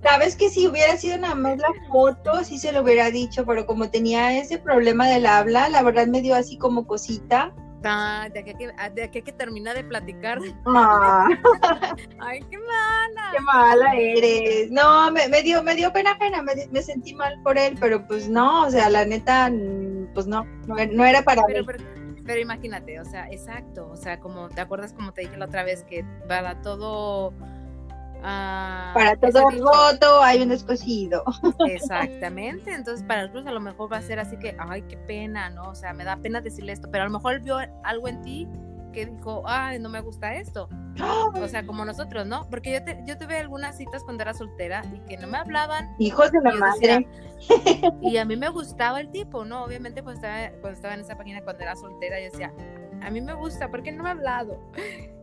Sabes 0.01 0.35
que 0.35 0.49
si 0.49 0.67
hubiera 0.67 0.97
sido 0.97 1.17
nada 1.17 1.35
más 1.35 1.57
la 1.57 1.69
foto, 1.89 2.43
sí 2.43 2.57
se 2.57 2.71
lo 2.71 2.81
hubiera 2.81 3.09
dicho, 3.09 3.45
pero 3.45 3.65
como 3.65 3.89
tenía 3.89 4.37
ese 4.37 4.57
problema 4.57 5.07
del 5.07 5.25
habla, 5.25 5.69
la 5.69 5.81
verdad 5.81 6.07
me 6.07 6.21
dio 6.21 6.35
así 6.35 6.57
como 6.57 6.85
cosita. 6.85 7.53
De 7.85 8.39
aquí 8.39 8.53
de 8.95 9.03
aquí 9.03 9.21
que 9.21 9.31
termina 9.31 9.71
de 9.75 9.83
platicar. 9.83 10.39
Ah. 10.65 11.27
Ay, 12.19 12.39
qué 12.49 12.57
mala. 12.57 13.31
Qué 13.31 13.39
mala 13.41 13.93
eres. 13.95 14.71
No, 14.71 15.11
me, 15.11 15.27
me 15.27 15.43
dio, 15.43 15.61
me 15.61 15.75
dio 15.75 15.93
pena, 15.93 16.17
pena, 16.17 16.41
me, 16.41 16.53
me, 16.71 16.81
sentí 16.81 17.13
mal 17.13 17.39
por 17.43 17.59
él, 17.59 17.77
pero 17.79 18.03
pues 18.07 18.27
no, 18.27 18.63
o 18.63 18.71
sea, 18.71 18.89
la 18.89 19.05
neta, 19.05 19.51
pues 20.15 20.25
no, 20.25 20.45
no, 20.65 21.05
era 21.05 21.21
para 21.21 21.43
pero, 21.45 21.63
Pero, 21.63 21.83
pero, 22.25 22.39
imagínate, 22.39 22.99
o 22.99 23.05
sea, 23.05 23.27
exacto, 23.29 23.87
o 23.91 23.97
sea, 23.97 24.19
como, 24.19 24.49
¿te 24.49 24.61
acuerdas 24.61 24.91
como 24.91 25.13
te 25.13 25.21
dije 25.21 25.37
la 25.37 25.45
otra 25.45 25.63
vez 25.63 25.83
que 25.83 26.03
para 26.27 26.61
todo 26.63 27.35
Ah, 28.27 28.91
para 28.95 29.15
todo 29.17 29.43
voto 29.51 30.23
hay 30.23 30.41
un 30.41 30.51
escocido. 30.51 31.23
Exactamente, 31.67 32.73
entonces 32.73 33.05
para 33.05 33.21
nosotros 33.21 33.45
a 33.45 33.51
lo 33.51 33.59
mejor 33.59 33.93
va 33.93 33.97
a 33.97 34.01
ser 34.01 34.19
así 34.19 34.35
que, 34.37 34.55
ay, 34.57 34.81
qué 34.83 34.97
pena, 34.97 35.51
¿no? 35.51 35.69
O 35.69 35.75
sea, 35.75 35.93
me 35.93 36.03
da 36.03 36.17
pena 36.17 36.41
decirle 36.41 36.71
esto, 36.71 36.89
pero 36.91 37.03
a 37.03 37.07
lo 37.07 37.13
mejor 37.13 37.39
vio 37.41 37.57
algo 37.83 38.07
en 38.07 38.21
ti 38.23 38.47
que 38.93 39.05
dijo, 39.05 39.43
ay, 39.45 39.77
no 39.77 39.89
me 39.89 39.99
gusta 39.99 40.33
esto. 40.35 40.69
O 41.35 41.47
sea, 41.47 41.67
como 41.67 41.85
nosotros, 41.85 42.25
¿no? 42.25 42.49
Porque 42.49 42.71
yo, 42.71 42.83
te, 42.83 43.03
yo 43.05 43.17
tuve 43.17 43.37
algunas 43.37 43.77
citas 43.77 44.03
cuando 44.03 44.23
era 44.23 44.33
soltera 44.33 44.83
y 44.91 44.99
que 45.01 45.17
no 45.17 45.27
me 45.27 45.37
hablaban. 45.37 45.93
Hijos 45.99 46.31
de 46.31 46.41
la 46.41 46.55
madre. 46.55 47.07
y 48.01 48.17
a 48.17 48.25
mí 48.25 48.37
me 48.37 48.49
gustaba 48.49 49.01
el 49.01 49.11
tipo, 49.11 49.45
¿no? 49.45 49.65
Obviamente 49.65 50.01
pues 50.01 50.15
estaba, 50.15 50.49
cuando 50.61 50.71
estaba 50.71 50.93
en 50.93 51.01
esa 51.01 51.17
página 51.17 51.43
cuando 51.43 51.61
era 51.61 51.75
soltera, 51.75 52.17
yo 52.19 52.31
decía, 52.31 52.53
a 53.01 53.11
mí 53.11 53.21
me 53.21 53.33
gusta, 53.33 53.69
¿por 53.69 53.83
qué 53.83 53.91
no 53.91 54.03
me 54.03 54.09
ha 54.09 54.13
hablado? 54.13 54.59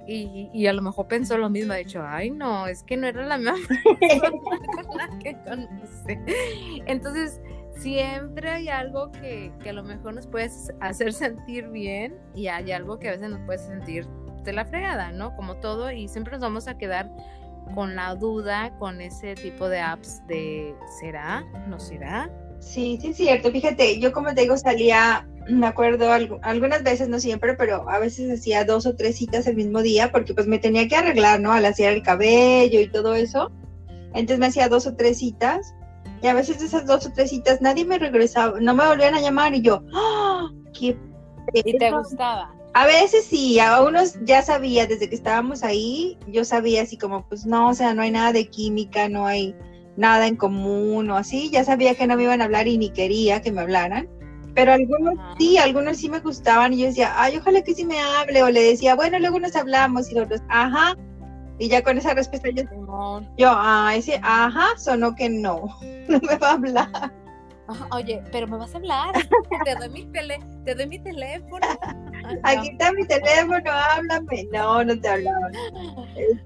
Y, 0.06 0.66
a 0.66 0.73
lo 0.73 0.82
mejor 0.82 1.06
pensó 1.06 1.38
lo 1.38 1.49
mismo, 1.49 1.73
ha 1.73 1.76
dicho, 1.76 2.02
ay 2.04 2.30
no, 2.30 2.66
es 2.66 2.82
que 2.82 2.97
no 2.97 3.06
era 3.06 3.25
la 3.25 3.38
misma 3.38 3.54
que 5.23 5.37
conoce. 5.44 6.21
Entonces, 6.87 7.40
siempre 7.76 8.50
hay 8.50 8.68
algo 8.68 9.12
que, 9.12 9.52
que, 9.62 9.71
a 9.71 9.73
lo 9.73 9.85
mejor 9.85 10.14
nos 10.14 10.26
puede 10.26 10.50
hacer 10.80 11.12
sentir 11.12 11.68
bien 11.68 12.18
y 12.35 12.49
hay 12.49 12.73
algo 12.73 12.99
que 12.99 13.09
a 13.09 13.12
veces 13.12 13.30
nos 13.30 13.40
puede 13.40 13.59
sentir 13.59 14.06
de 14.42 14.52
la 14.52 14.64
fregada, 14.64 15.12
¿no? 15.12 15.37
Como 15.37 15.56
todo, 15.56 15.90
y 15.92 16.09
siempre 16.09 16.32
nos 16.32 16.40
vamos 16.40 16.66
a 16.66 16.76
quedar 16.76 17.11
con 17.75 17.94
la 17.94 18.14
duda, 18.14 18.76
con 18.78 19.00
ese 19.00 19.35
tipo 19.35 19.68
de 19.68 19.80
apps 19.80 20.26
de 20.26 20.75
¿será? 21.00 21.42
¿No 21.68 21.78
será? 21.78 22.30
Sí, 22.62 22.99
sí 23.00 23.09
es 23.09 23.16
cierto. 23.16 23.50
Fíjate, 23.50 23.99
yo 23.99 24.12
como 24.12 24.35
te 24.35 24.42
digo, 24.42 24.57
salía 24.57 25.26
me 25.49 25.66
acuerdo 25.66 26.12
algunas 26.12 26.83
veces, 26.85 27.09
no 27.09 27.19
siempre, 27.19 27.54
pero 27.54 27.88
a 27.90 27.99
veces 27.99 28.38
hacía 28.38 28.64
dos 28.64 28.87
o 28.87 28.95
tres 28.95 29.16
citas 29.16 29.47
el 29.47 29.57
mismo 29.57 29.83
día 29.83 30.12
porque 30.12 30.35
pues 30.35 30.47
me 30.47 30.59
tenía 30.59 30.87
que 30.87 30.97
arreglar, 30.97 31.40
¿no? 31.40 31.52
Al 31.52 31.66
hacer 31.66 31.92
el 31.92 32.02
cabello 32.02 32.81
y 32.81 32.88
todo 32.88 33.14
eso. 33.14 33.50
Entonces 34.14 34.38
me 34.38 34.47
hacía 34.47 34.69
dos 34.69 34.87
o 34.87 34.95
tres 34.95 35.19
citas 35.19 35.75
y 36.23 36.28
a 36.28 36.35
veces 36.35 36.61
de 36.61 36.66
esas 36.66 36.87
dos 36.87 37.07
o 37.07 37.12
tres 37.12 37.31
citas 37.31 37.61
nadie 37.61 37.85
me 37.85 37.99
regresaba, 37.99 38.61
no 38.61 38.75
me 38.75 38.87
volvían 38.87 39.14
a 39.14 39.21
llamar 39.21 39.54
y 39.54 39.62
yo, 39.62 39.83
¡ah! 39.95 40.49
¡Qué 40.73 40.97
¿Y 41.54 41.78
te 41.78 41.90
gustaba? 41.90 42.54
A 42.75 42.87
veces 42.87 43.26
sí, 43.26 43.59
a 43.59 43.83
unos 43.83 44.14
ya 44.23 44.40
sabía, 44.42 44.87
desde 44.87 45.09
que 45.09 45.14
estábamos 45.14 45.62
ahí, 45.62 46.16
yo 46.28 46.45
sabía 46.45 46.83
así 46.83 46.97
como, 46.97 47.28
pues 47.28 47.45
no, 47.45 47.69
o 47.69 47.75
sea, 47.75 47.92
no 47.92 48.02
hay 48.02 48.12
nada 48.12 48.33
de 48.33 48.49
química, 48.49 49.09
no 49.09 49.26
hay 49.26 49.54
nada 49.96 50.26
en 50.26 50.37
común 50.37 51.11
o 51.11 51.16
así, 51.16 51.50
ya 51.50 51.64
sabía 51.64 51.94
que 51.94 52.06
no 52.06 52.16
me 52.16 52.25
iban 52.25 52.40
a 52.40 52.44
hablar 52.44 52.66
y 52.66 52.78
ni 52.78 52.90
quería 52.90 53.42
que 53.42 53.52
me 53.52 53.61
hablaran 53.61 54.08
pero 54.54 54.72
algunos 54.72 55.14
sí, 55.38 55.56
algunos 55.56 55.96
sí 55.96 56.08
me 56.08 56.20
gustaban 56.20 56.72
y 56.72 56.78
yo 56.78 56.87
decía, 56.87 57.12
ay, 57.16 57.38
ojalá 57.38 57.62
que 57.62 57.75
sí 57.75 57.84
me 57.84 58.00
hable, 58.00 58.42
o 58.42 58.50
le 58.50 58.62
decía, 58.62 58.94
bueno, 58.94 59.18
luego 59.18 59.40
nos 59.40 59.56
hablamos 59.56 60.11
y 60.11 60.14
los 60.14 60.28
dos, 60.28 60.40
ajá, 60.49 60.96
y 61.58 61.68
ya 61.68 61.82
con 61.82 61.96
esa 61.99 62.14
respuesta 62.14 62.49
yo, 62.50 62.64
yo, 63.38 63.50
ah, 63.50 63.92
ese, 63.96 64.20
ajá, 64.22 64.66
sonó 64.76 65.14
que 65.14 65.28
no, 65.28 65.64
no 66.08 66.20
me 66.20 66.37
va 66.37 66.50
a 66.50 66.52
hablar. 66.52 67.12
Oye, 67.92 68.22
pero 68.30 68.46
me 68.46 68.58
vas 68.58 68.75
a 68.75 68.78
hablar, 68.78 69.14
te 69.64 69.75
doy 69.76 69.88
mi, 69.88 70.04
tele, 70.06 70.38
te 70.64 70.75
doy 70.75 70.87
mi 70.87 70.99
teléfono. 70.99 71.66
Aquí 72.43 72.69
está 72.71 72.93
mi 72.93 73.07
teléfono, 73.07 73.71
háblame. 73.71 74.49
No, 74.52 74.85
no 74.85 75.00
te 75.00 75.09
hablaba. 75.09 75.50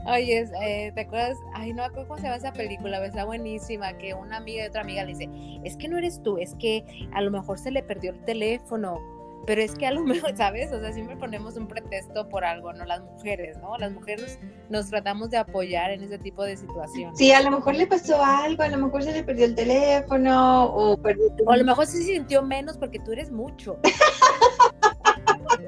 Oye, 0.06 0.46
eh, 0.62 0.92
¿te 0.94 1.00
acuerdas? 1.00 1.36
Ay, 1.54 1.72
no 1.72 1.84
acuerdo 1.84 2.08
cómo 2.08 2.18
se 2.18 2.24
llama 2.24 2.36
esa 2.36 2.52
película, 2.52 3.04
está 3.04 3.24
buenísima, 3.24 3.96
que 3.98 4.14
una 4.14 4.38
amiga 4.38 4.64
y 4.64 4.68
otra 4.68 4.82
amiga 4.82 5.04
le 5.04 5.14
dice, 5.14 5.28
es 5.64 5.76
que 5.76 5.88
no 5.88 5.98
eres 5.98 6.22
tú, 6.22 6.38
es 6.38 6.54
que 6.54 7.08
a 7.12 7.20
lo 7.20 7.30
mejor 7.30 7.58
se 7.58 7.70
le 7.70 7.82
perdió 7.82 8.12
el 8.12 8.24
teléfono 8.24 9.00
pero 9.46 9.62
es 9.62 9.74
que 9.76 9.86
a 9.86 9.92
lo 9.92 10.02
mejor, 10.04 10.36
¿sabes? 10.36 10.72
O 10.72 10.80
sea, 10.80 10.92
siempre 10.92 11.16
ponemos 11.16 11.56
un 11.56 11.68
pretexto 11.68 12.28
por 12.28 12.44
algo, 12.44 12.72
¿no? 12.72 12.84
Las 12.84 13.00
mujeres, 13.00 13.56
¿no? 13.58 13.78
Las 13.78 13.92
mujeres 13.92 14.38
nos, 14.68 14.90
tratamos 14.90 15.30
de 15.30 15.38
apoyar 15.38 15.92
en 15.92 16.02
ese 16.02 16.18
tipo 16.18 16.42
de 16.42 16.56
situaciones. 16.56 17.16
Sí, 17.16 17.32
a 17.32 17.42
lo 17.42 17.50
mejor 17.52 17.76
le 17.76 17.86
pasó 17.86 18.22
algo, 18.22 18.62
a 18.62 18.68
lo 18.68 18.78
mejor 18.78 19.02
se 19.02 19.12
le 19.12 19.22
perdió 19.22 19.46
el 19.46 19.54
teléfono 19.54 20.64
o 20.64 20.96
perdió... 20.96 21.26
O 21.46 21.52
a 21.52 21.56
lo 21.56 21.64
mejor 21.64 21.86
se 21.86 22.02
sintió 22.02 22.42
menos 22.42 22.76
porque 22.76 22.98
tú 22.98 23.12
eres 23.12 23.30
mucho. 23.30 23.78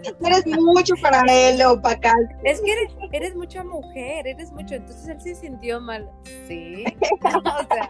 eres 0.25 0.47
mucho 0.47 0.95
para 1.01 1.23
él 1.29 1.61
o 1.63 1.81
para 1.81 1.95
acá. 1.97 2.15
Es 2.45 2.61
que 2.61 2.73
eres, 2.73 2.93
eres, 3.13 3.35
mucha 3.35 3.65
mujer, 3.65 4.27
eres 4.27 4.53
mucho, 4.53 4.75
entonces 4.77 5.09
él 5.09 5.21
se 5.21 5.35
sintió 5.35 5.81
mal. 5.81 6.09
Sí. 6.47 6.85
o 7.23 7.67
sea, 7.69 7.89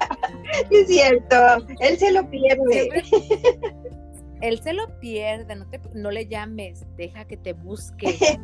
es 0.71 0.87
cierto, 0.87 1.37
él 1.81 1.99
se 1.99 2.11
lo 2.13 2.29
pierde 2.29 3.03
él 4.41 4.61
se 4.61 4.73
lo 4.73 4.89
pierde, 5.01 5.57
no, 5.57 5.67
te, 5.69 5.81
no 5.95 6.11
le 6.11 6.27
llames, 6.27 6.87
deja 6.97 7.25
que 7.25 7.37
te 7.37 7.53
busque. 7.53 8.39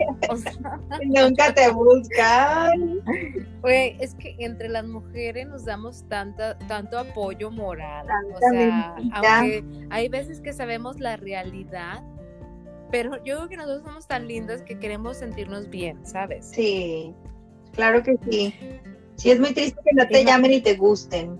Nunca 1.05 1.55
te 1.55 1.71
buscan. 1.71 3.01
Güey, 3.61 3.97
es 4.01 4.15
que 4.15 4.35
entre 4.39 4.69
las 4.69 4.85
mujeres 4.85 5.47
nos 5.47 5.65
damos 5.65 6.07
tanta, 6.09 6.59
tanto 6.67 6.99
apoyo 6.99 7.51
moral. 7.51 8.07
O 8.35 8.39
sea, 8.51 8.97
aunque 9.13 9.65
hay 9.91 10.09
veces 10.09 10.41
que 10.41 10.53
sabemos 10.53 10.99
la 10.99 11.17
realidad, 11.17 12.03
pero 12.95 13.17
yo 13.25 13.35
creo 13.39 13.49
que 13.49 13.57
nosotros 13.57 13.83
somos 13.83 14.07
tan 14.07 14.29
lindas 14.29 14.63
que 14.63 14.79
queremos 14.79 15.17
sentirnos 15.17 15.69
bien, 15.69 16.07
¿sabes? 16.07 16.49
Sí, 16.53 17.13
claro 17.73 18.05
que 18.05 18.17
sí. 18.31 18.55
Sí, 19.17 19.33
es 19.33 19.41
muy 19.41 19.53
triste 19.53 19.81
que 19.85 19.97
no 19.97 20.07
te 20.07 20.25
llamen 20.25 20.53
y 20.53 20.61
te 20.61 20.77
gusten. 20.77 21.37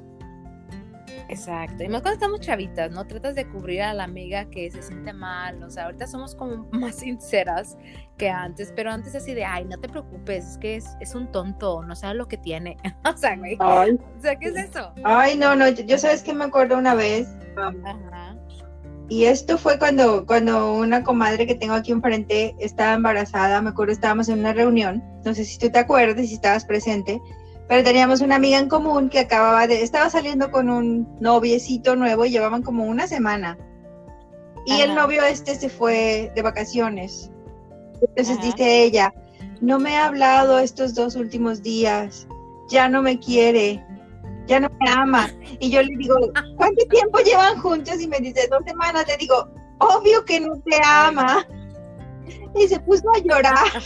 Exacto. 1.29 1.85
Y 1.85 1.89
más 1.89 2.03
cuando 2.03 2.15
estamos 2.15 2.41
chavitas, 2.41 2.91
¿no? 2.91 3.07
Tratas 3.07 3.37
de 3.37 3.49
cubrir 3.49 3.83
a 3.83 3.95
la 3.95 4.03
amiga 4.03 4.47
que 4.47 4.69
se 4.69 4.83
siente 4.83 5.13
mal. 5.13 5.63
O 5.63 5.71
sea, 5.71 5.85
ahorita 5.85 6.09
somos 6.09 6.35
como 6.35 6.67
más 6.73 6.97
sinceras 6.97 7.79
que 8.19 8.29
antes, 8.29 8.73
pero 8.75 8.91
antes 8.91 9.15
así 9.15 9.33
de, 9.33 9.45
ay, 9.45 9.65
no 9.65 9.79
te 9.79 9.89
preocupes, 9.89 10.45
es 10.45 10.59
que 10.59 10.75
es, 10.75 11.15
un 11.15 11.31
tonto, 11.31 11.85
no 11.85 11.95
sabe 11.95 12.15
lo 12.15 12.27
que 12.27 12.37
tiene. 12.37 12.79
o 13.05 13.17
sea, 13.17 13.37
güey. 13.37 13.57
o 13.61 14.21
sea, 14.21 14.35
¿qué 14.41 14.49
es 14.49 14.57
eso? 14.57 14.93
Ay, 15.05 15.39
no, 15.39 15.55
no, 15.55 15.69
yo, 15.69 15.99
sabes 15.99 16.25
que 16.25 16.35
me 16.35 16.47
acuerdo 16.47 16.77
una 16.77 16.97
vez. 16.97 17.29
Ajá. 17.57 18.34
Y 19.09 19.25
esto 19.25 19.59
fue 19.59 19.79
cuando, 19.79 20.25
cuando 20.27 20.75
una 20.75 21.05
comadre 21.05 21.47
que 21.47 21.55
tengo 21.55 21.75
aquí 21.75 21.93
enfrente 21.93 22.55
estaba 22.59 22.95
embarazada, 22.95 23.61
me 23.61 23.71
acuerdo 23.71 23.93
estábamos 23.93 24.29
en 24.29 24.39
una 24.39 24.55
reunión, 24.55 25.05
no 25.25 25.35
sé 25.35 25.45
si 25.45 25.59
tú 25.59 25.71
te 25.71 25.79
acuerdas, 25.79 26.27
si 26.27 26.35
estabas 26.35 26.65
presente, 26.65 27.21
pero 27.69 27.85
teníamos 27.85 28.23
una 28.23 28.37
amiga 28.37 28.59
en 28.59 28.69
común 28.69 29.11
que 29.11 29.21
acababa 29.21 29.67
de, 29.67 29.83
estaba 29.83 30.09
saliendo 30.09 30.51
con 30.51 30.71
un 30.71 31.09
noviecito 31.21 31.97
nuevo 31.97 32.25
y 32.25 32.31
llevaban 32.31 32.63
como 32.63 32.85
una 32.85 33.07
semana. 33.07 33.59
Y 34.67 34.81
el 34.81 34.95
novio 34.95 35.23
este 35.25 35.55
se 35.55 35.69
fue 35.69 36.33
de 36.35 36.43
vacaciones. 36.43 37.31
Entonces 38.01 38.41
dice 38.41 38.85
ella, 38.85 39.13
no 39.61 39.79
me 39.79 39.97
ha 39.97 40.07
hablado 40.07 40.59
estos 40.59 40.95
dos 40.95 41.15
últimos 41.17 41.63
días, 41.63 42.27
ya 42.69 42.89
no 42.89 43.03
me 43.03 43.19
quiere, 43.19 43.85
ya 44.47 44.61
no 44.61 44.69
me 44.81 44.91
ama. 44.91 45.29
Y 45.61 45.71
yo 45.71 45.83
le 45.83 45.97
digo, 45.97 46.17
¿cuánto 46.57 46.85
tiempo 46.91 47.19
llevan 47.19 47.61
juntos? 47.61 48.01
Y 48.01 48.09
me 48.09 48.19
dice, 48.19 48.49
dos 48.51 48.63
semanas. 48.67 49.05
Le 49.09 49.17
digo, 49.17 49.49
obvio 49.79 50.25
que 50.25 50.41
no 50.41 50.55
te 50.61 50.77
ama. 50.85 51.47
Y 52.55 52.69
se 52.69 52.79
puso 52.81 53.05
a 53.15 53.19
llorar. 53.19 53.83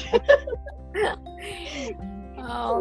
Oh 2.50 2.80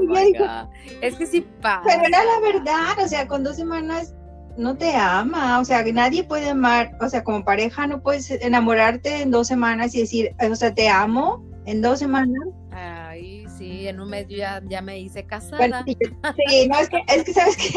es 1.02 1.16
que 1.16 1.28
sí 1.28 1.46
pasa. 1.62 1.82
Pero 1.86 2.04
era 2.06 2.24
la 2.24 2.40
verdad, 2.40 3.04
o 3.04 3.08
sea, 3.08 3.28
con 3.28 3.44
dos 3.44 3.58
semanas 3.58 4.14
no 4.58 4.76
te 4.76 4.96
ama, 4.96 5.60
o 5.60 5.66
sea, 5.66 5.84
nadie 5.84 6.24
puede 6.24 6.50
amar, 6.50 6.98
o 7.02 7.10
sea, 7.10 7.24
como 7.24 7.44
pareja 7.44 7.86
no 7.86 8.02
puedes 8.02 8.32
enamorarte 8.32 9.22
en 9.22 9.30
dos 9.32 9.48
semanas 9.48 9.94
y 9.94 10.00
decir, 10.00 10.36
o 10.40 10.56
sea, 10.56 10.74
te 10.74 10.90
amo 10.90 11.44
en 11.66 11.82
dos 11.82 12.00
semanas. 12.00 12.40
Sí, 12.72 13.07
y 13.78 13.88
en 13.88 14.00
un 14.00 14.10
mes 14.10 14.28
yo 14.28 14.38
ya, 14.38 14.62
ya 14.68 14.82
me 14.82 15.00
hice 15.00 15.26
casada. 15.26 15.58
Bueno, 15.58 15.84
sí, 15.86 15.98
sí, 16.48 16.68
no, 16.68 16.80
es 16.80 16.90
que, 16.90 17.02
es 17.08 17.24
que 17.24 17.34
sabes 17.34 17.56
que 17.58 17.70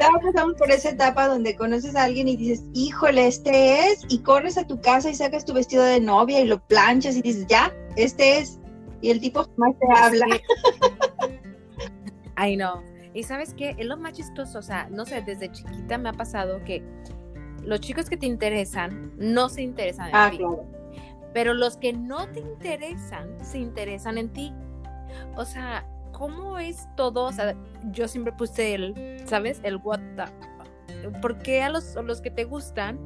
pasamos 0.00 0.54
por 0.58 0.70
esa 0.70 0.90
etapa 0.90 1.28
donde 1.28 1.56
conoces 1.56 1.96
a 1.96 2.04
alguien 2.04 2.28
y 2.28 2.36
dices, 2.36 2.64
híjole, 2.74 3.26
este 3.26 3.88
es, 3.90 4.04
y 4.08 4.18
corres 4.20 4.56
a 4.58 4.66
tu 4.66 4.80
casa 4.80 5.10
y 5.10 5.14
sacas 5.14 5.44
tu 5.44 5.52
vestido 5.54 5.82
de 5.84 6.00
novia 6.00 6.40
y 6.40 6.46
lo 6.46 6.60
planchas 6.66 7.16
y 7.16 7.22
dices, 7.22 7.46
ya, 7.48 7.72
este 7.96 8.38
es, 8.38 8.58
y 9.00 9.10
el 9.10 9.20
tipo 9.20 9.44
jamás 9.56 9.76
te 9.78 9.86
habla. 9.98 10.26
Ay, 12.36 12.56
no. 12.56 12.82
Y 13.12 13.22
sabes 13.24 13.54
qué, 13.54 13.74
es 13.76 13.86
lo 13.86 13.96
más 13.96 14.12
chistoso, 14.12 14.58
o 14.58 14.62
sea, 14.62 14.88
no 14.90 15.04
sé, 15.04 15.20
desde 15.22 15.50
chiquita 15.50 15.98
me 15.98 16.10
ha 16.10 16.12
pasado 16.12 16.62
que 16.64 16.82
los 17.64 17.80
chicos 17.80 18.08
que 18.08 18.16
te 18.16 18.26
interesan 18.26 19.12
no 19.18 19.48
se 19.48 19.62
interesan 19.62 20.08
en 20.08 20.14
Ah, 20.14 20.30
ti, 20.30 20.38
claro. 20.38 20.64
pero 21.34 21.54
los 21.54 21.76
que 21.76 21.92
no 21.92 22.28
te 22.28 22.40
interesan 22.40 23.28
se 23.44 23.58
interesan 23.58 24.16
en 24.16 24.28
ti. 24.32 24.52
O 25.36 25.44
sea, 25.44 25.86
¿cómo 26.12 26.58
es 26.58 26.88
todo? 26.96 27.24
O 27.24 27.32
sea, 27.32 27.54
yo 27.92 28.08
siempre 28.08 28.32
puse 28.32 28.74
el, 28.74 29.22
¿sabes? 29.26 29.60
El 29.62 29.76
what 29.76 30.00
the- 30.16 31.10
¿Por 31.22 31.38
qué 31.38 31.62
a 31.62 31.68
los, 31.70 31.96
a 31.96 32.02
los 32.02 32.20
que 32.20 32.30
te 32.30 32.44
gustan 32.44 32.98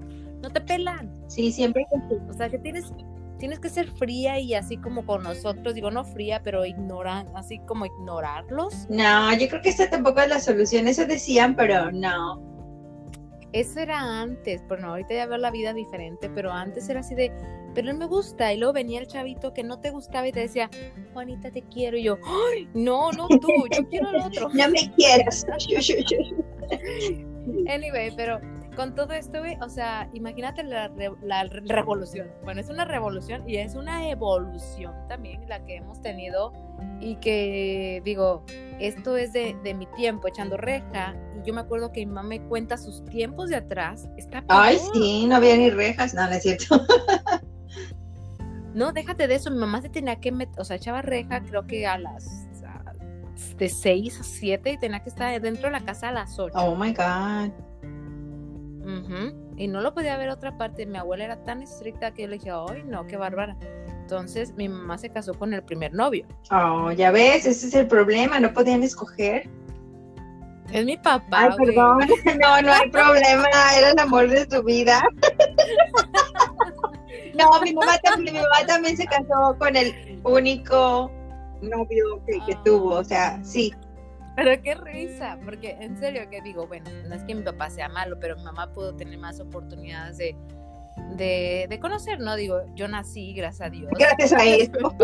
no 0.43 0.51
te 0.51 0.61
pelan? 0.61 1.13
Sí, 1.29 1.53
siempre. 1.53 1.87
O 2.29 2.33
sea, 2.33 2.49
que 2.51 2.59
tienes, 2.59 2.93
tienes 3.39 3.61
que 3.61 3.69
ser 3.69 3.89
fría 3.91 4.39
y 4.41 4.55
así 4.55 4.77
como 4.79 5.07
con 5.07 5.23
nosotros, 5.23 5.75
digo, 5.75 5.91
no 5.91 6.05
fría, 6.05 6.41
pero 6.43 6.65
ignorar, 6.67 7.27
así 7.35 7.59
como 7.61 7.87
ignorarlos. 7.87 8.87
No, 8.89 9.33
yo 9.37 9.49
creo 9.49 9.63
que 9.63 9.69
esta 9.69 9.89
tampoco 9.89 10.21
es 10.21 10.29
la 10.29 10.41
solución, 10.41 10.89
eso 10.89 11.07
decían, 11.07 11.55
pero 11.55 11.93
no. 11.93 12.43
Eso 13.53 13.79
era 13.79 14.21
antes, 14.21 14.63
pero 14.69 14.81
no, 14.83 14.89
ahorita 14.89 15.15
ya 15.15 15.27
veo 15.27 15.39
la 15.39 15.53
vida 15.53 15.73
diferente, 15.73 16.29
pero 16.29 16.51
antes 16.51 16.89
era 16.89 17.01
así 17.01 17.15
de, 17.15 17.31
pero 17.75 17.91
él 17.91 17.97
me 17.99 18.07
gusta, 18.07 18.53
y 18.53 18.59
luego 18.59 18.73
venía 18.73 19.01
el 19.01 19.07
chavito 19.07 19.53
que 19.53 19.63
no 19.63 19.81
te 19.81 19.91
gustaba 19.91 20.27
y 20.29 20.33
te 20.33 20.41
decía, 20.41 20.71
Juanita, 21.13 21.51
te 21.51 21.63
quiero, 21.63 21.97
y 21.97 22.05
yo, 22.05 22.19
¡ay! 22.53 22.69
No, 22.75 23.11
no 23.13 23.29
tú, 23.29 23.49
yo 23.77 23.89
quiero 23.89 24.09
al 24.09 24.17
otro. 24.23 24.49
No 24.55 24.69
me 24.69 24.91
quieras. 24.95 25.47
Anyway, 27.69 28.11
pero 28.17 28.41
con 28.75 28.95
todo 28.95 29.13
esto, 29.13 29.39
güey, 29.41 29.57
o 29.61 29.69
sea, 29.69 30.09
imagínate 30.15 30.63
la, 30.63 30.91
la 31.23 31.45
re- 31.45 31.61
revolución. 31.67 32.29
Bueno, 32.43 32.61
es 32.61 32.69
una 32.71 32.85
revolución 32.85 33.49
y 33.49 33.57
es 33.57 33.75
una 33.75 34.09
evolución 34.11 34.93
también 35.09 35.47
la 35.49 35.63
que 35.65 35.77
hemos 35.77 36.01
tenido 36.01 36.53
y 37.01 37.17
que 37.17 38.01
digo, 38.05 38.45
esto 38.81 39.17
es 39.17 39.33
de, 39.33 39.55
de 39.63 39.75
mi 39.75 39.87
tiempo 39.87 40.27
echando 40.27 40.57
reja 40.57 41.15
y 41.39 41.47
yo 41.47 41.53
me 41.55 41.61
acuerdo 41.61 41.93
que 41.93 42.01
mi 42.01 42.07
mamá 42.13 42.29
me 42.29 42.41
cuenta 42.41 42.77
sus 42.79 43.05
tiempos 43.05 43.51
de 43.51 43.57
atrás. 43.57 44.09
Está 44.17 44.43
Ay, 44.49 44.79
sí, 44.95 45.27
no 45.27 45.37
había 45.37 45.57
ni 45.57 45.71
rejas, 45.71 46.15
no, 46.15 46.27
no 46.27 46.33
es 46.33 46.43
cierto. 46.43 46.81
No, 48.75 48.93
déjate 48.93 49.27
de 49.29 49.37
eso, 49.37 49.51
mi 49.51 49.59
mamá 49.59 49.81
se 49.83 49.89
tenía 49.89 50.17
que 50.17 50.33
meter, 50.33 50.61
o 50.61 50.65
sea, 50.65 50.77
echaba 50.77 51.01
reja 51.03 51.41
creo 51.43 51.67
que 51.67 51.87
a 51.87 51.97
las 51.99 52.27
a- 52.67 52.93
de 53.57 53.69
6 53.69 54.21
a 54.21 54.25
7 54.25 54.73
y 54.73 54.79
tenía 54.79 55.01
que 55.03 55.09
estar 55.11 55.41
dentro 55.41 55.67
de 55.67 55.71
la 55.73 55.81
casa 55.81 56.09
a 56.09 56.13
las 56.13 56.39
8. 56.39 56.55
Oh 56.59 56.75
my 56.75 56.93
God. 56.93 57.51
Ujú, 58.85 59.55
Y 59.57 59.69
no 59.69 59.81
lo 59.81 59.95
podía 59.95 60.17
ver 60.19 60.29
otra 60.29 60.59
parte. 60.59 60.85
Mi 60.87 60.99
abuela 60.99 61.25
era 61.25 61.43
tan 61.45 61.63
estricta 61.63 62.13
que 62.13 62.23
yo 62.23 62.29
le 62.29 62.39
dije, 62.39 62.51
ay, 62.51 62.83
no, 62.87 63.07
qué 63.07 63.17
bárbara. 63.17 63.57
Entonces 63.89 64.53
mi 64.57 64.69
mamá 64.69 64.99
se 64.99 65.09
casó 65.09 65.33
con 65.35 65.55
el 65.55 65.63
primer 65.63 65.95
novio. 65.95 66.27
Oh, 66.51 66.91
ya 66.93 67.11
ves, 67.11 67.47
ese 67.47 67.69
es 67.69 67.75
el 67.75 67.87
problema, 67.87 68.39
no 68.41 68.53
podían 68.53 68.83
escoger. 68.83 69.49
Es 70.73 70.85
mi 70.85 70.97
papá. 70.97 71.39
Ay, 71.45 71.51
güey. 71.57 71.67
perdón, 71.75 71.99
no, 72.41 72.63
no 72.63 72.73
hay 72.73 72.91
problema, 72.91 73.47
era 73.79 73.91
el 73.93 73.99
amor 73.99 74.29
de 74.29 74.47
su 74.51 74.63
vida. 74.63 75.01
No, 77.37 77.61
mi 77.61 77.73
mamá 77.73 77.99
también, 77.99 78.35
mi 78.35 78.41
mamá 78.41 78.67
también 78.67 78.97
se 78.97 79.07
casó 79.07 79.57
con 79.59 79.77
el 79.77 80.21
único 80.25 81.11
novio 81.63 82.23
que, 82.27 82.41
que 82.47 82.57
tuvo, 82.65 82.97
o 82.97 83.05
sea, 83.05 83.43
sí. 83.43 83.73
Pero 84.37 84.61
qué 84.63 84.75
risa, 84.75 85.39
porque 85.45 85.77
en 85.81 85.97
serio 85.97 86.29
que 86.29 86.41
digo, 86.43 86.67
bueno, 86.67 86.91
no 87.09 87.15
es 87.15 87.23
que 87.25 87.35
mi 87.35 87.43
papá 87.43 87.71
sea 87.71 87.89
malo, 87.89 88.19
pero 88.21 88.37
mi 88.37 88.43
mamá 88.43 88.73
pudo 88.73 88.95
tener 88.95 89.17
más 89.19 89.39
oportunidades 89.39 90.19
de, 90.19 90.37
de, 91.17 91.67
de 91.69 91.81
conocer, 91.81 92.19
¿no? 92.19 92.35
Digo, 92.35 92.63
yo 92.75 92.89
nací, 92.89 93.33
gracias 93.35 93.69
a 93.69 93.71
Dios. 93.71 93.91
Gracias 93.97 94.33
a 94.33 94.45
eso. 94.45 94.95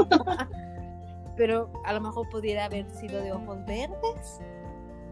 pero 1.36 1.72
a 1.84 1.92
lo 1.92 2.00
mejor 2.00 2.28
pudiera 2.28 2.64
haber 2.64 2.90
sido 2.90 3.22
de 3.22 3.32
ojos 3.32 3.64
verdes. 3.66 4.40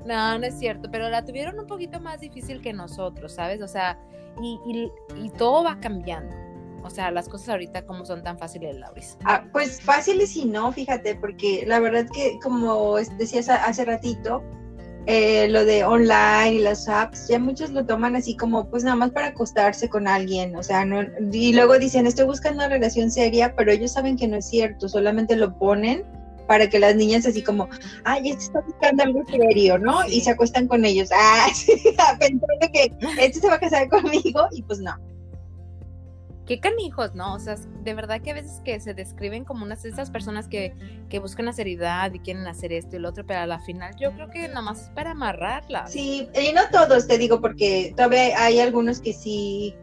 No, 0.04 0.38
no 0.38 0.46
es 0.46 0.58
cierto, 0.58 0.90
pero 0.90 1.08
la 1.08 1.24
tuvieron 1.24 1.58
un 1.58 1.66
poquito 1.66 2.00
más 2.00 2.20
difícil 2.20 2.60
que 2.60 2.72
nosotros, 2.72 3.32
¿sabes? 3.32 3.62
O 3.62 3.68
sea, 3.68 3.98
y, 4.40 4.58
y, 4.66 5.24
y 5.24 5.30
todo 5.30 5.64
va 5.64 5.78
cambiando. 5.80 6.34
O 6.82 6.90
sea, 6.90 7.10
las 7.10 7.28
cosas 7.28 7.50
ahorita 7.50 7.84
como 7.86 8.04
son 8.04 8.22
tan 8.22 8.38
fáciles, 8.38 8.76
Lauris. 8.76 9.16
Ah, 9.24 9.44
pues 9.52 9.80
fáciles 9.80 10.36
y 10.36 10.44
no, 10.44 10.72
fíjate, 10.72 11.14
porque 11.16 11.64
la 11.66 11.80
verdad 11.80 12.06
que 12.12 12.38
como 12.42 12.96
decías 12.96 13.48
hace 13.48 13.84
ratito, 13.84 14.42
eh, 15.06 15.48
lo 15.48 15.64
de 15.64 15.84
online 15.84 16.52
y 16.52 16.58
las 16.58 16.86
apps, 16.86 17.28
ya 17.28 17.38
muchos 17.38 17.70
lo 17.70 17.86
toman 17.86 18.14
así 18.14 18.36
como 18.36 18.68
pues 18.68 18.84
nada 18.84 18.94
más 18.94 19.10
para 19.10 19.28
acostarse 19.28 19.88
con 19.88 20.06
alguien, 20.06 20.54
o 20.54 20.62
sea, 20.62 20.84
no, 20.84 21.00
y 21.32 21.54
luego 21.54 21.78
dicen, 21.78 22.06
estoy 22.06 22.26
buscando 22.26 22.58
una 22.58 22.68
relación 22.68 23.10
seria, 23.10 23.54
pero 23.56 23.72
ellos 23.72 23.92
saben 23.92 24.18
que 24.18 24.28
no 24.28 24.36
es 24.36 24.46
cierto, 24.46 24.86
solamente 24.86 25.34
lo 25.34 25.56
ponen 25.56 26.04
para 26.46 26.68
que 26.68 26.78
las 26.78 26.94
niñas 26.94 27.24
así 27.24 27.42
como, 27.42 27.68
ay, 28.04 28.28
este 28.28 28.44
está 28.44 28.60
buscando 28.60 29.02
algo 29.04 29.22
serio, 29.30 29.78
¿no? 29.78 30.02
Sí. 30.02 30.16
Y 30.16 30.20
se 30.20 30.30
acuestan 30.30 30.68
con 30.68 30.84
ellos, 30.84 31.08
ah, 31.14 31.46
sí, 31.54 31.72
pensando 32.18 32.68
que 32.70 32.92
este 33.18 33.40
se 33.40 33.48
va 33.48 33.54
a 33.54 33.60
casar 33.60 33.88
conmigo 33.88 34.46
y 34.52 34.62
pues 34.62 34.78
no. 34.80 34.94
Qué 36.48 36.60
canijos, 36.60 37.14
¿no? 37.14 37.34
O 37.34 37.38
sea, 37.38 37.56
de 37.56 37.92
verdad 37.92 38.22
que 38.22 38.30
a 38.30 38.34
veces 38.34 38.62
que 38.64 38.80
se 38.80 38.94
describen 38.94 39.44
como 39.44 39.66
unas 39.66 39.82
de 39.82 39.90
esas 39.90 40.10
personas 40.10 40.48
que, 40.48 40.74
que 41.10 41.18
buscan 41.18 41.44
la 41.44 41.52
seriedad 41.52 42.10
y 42.14 42.20
quieren 42.20 42.46
hacer 42.46 42.72
esto 42.72 42.96
y 42.96 43.00
lo 43.00 43.10
otro, 43.10 43.26
pero 43.26 43.40
a 43.40 43.46
la 43.46 43.58
final 43.58 43.94
yo 44.00 44.12
creo 44.12 44.30
que 44.30 44.48
nada 44.48 44.62
más 44.62 44.84
es 44.84 44.88
para 44.88 45.10
amarrarlas. 45.10 45.92
Sí, 45.92 46.26
y 46.34 46.52
no 46.54 46.62
todos, 46.72 47.06
te 47.06 47.18
digo, 47.18 47.42
porque 47.42 47.92
todavía 47.94 48.42
hay 48.42 48.60
algunos 48.60 48.98
que 48.98 49.12
sí, 49.12 49.76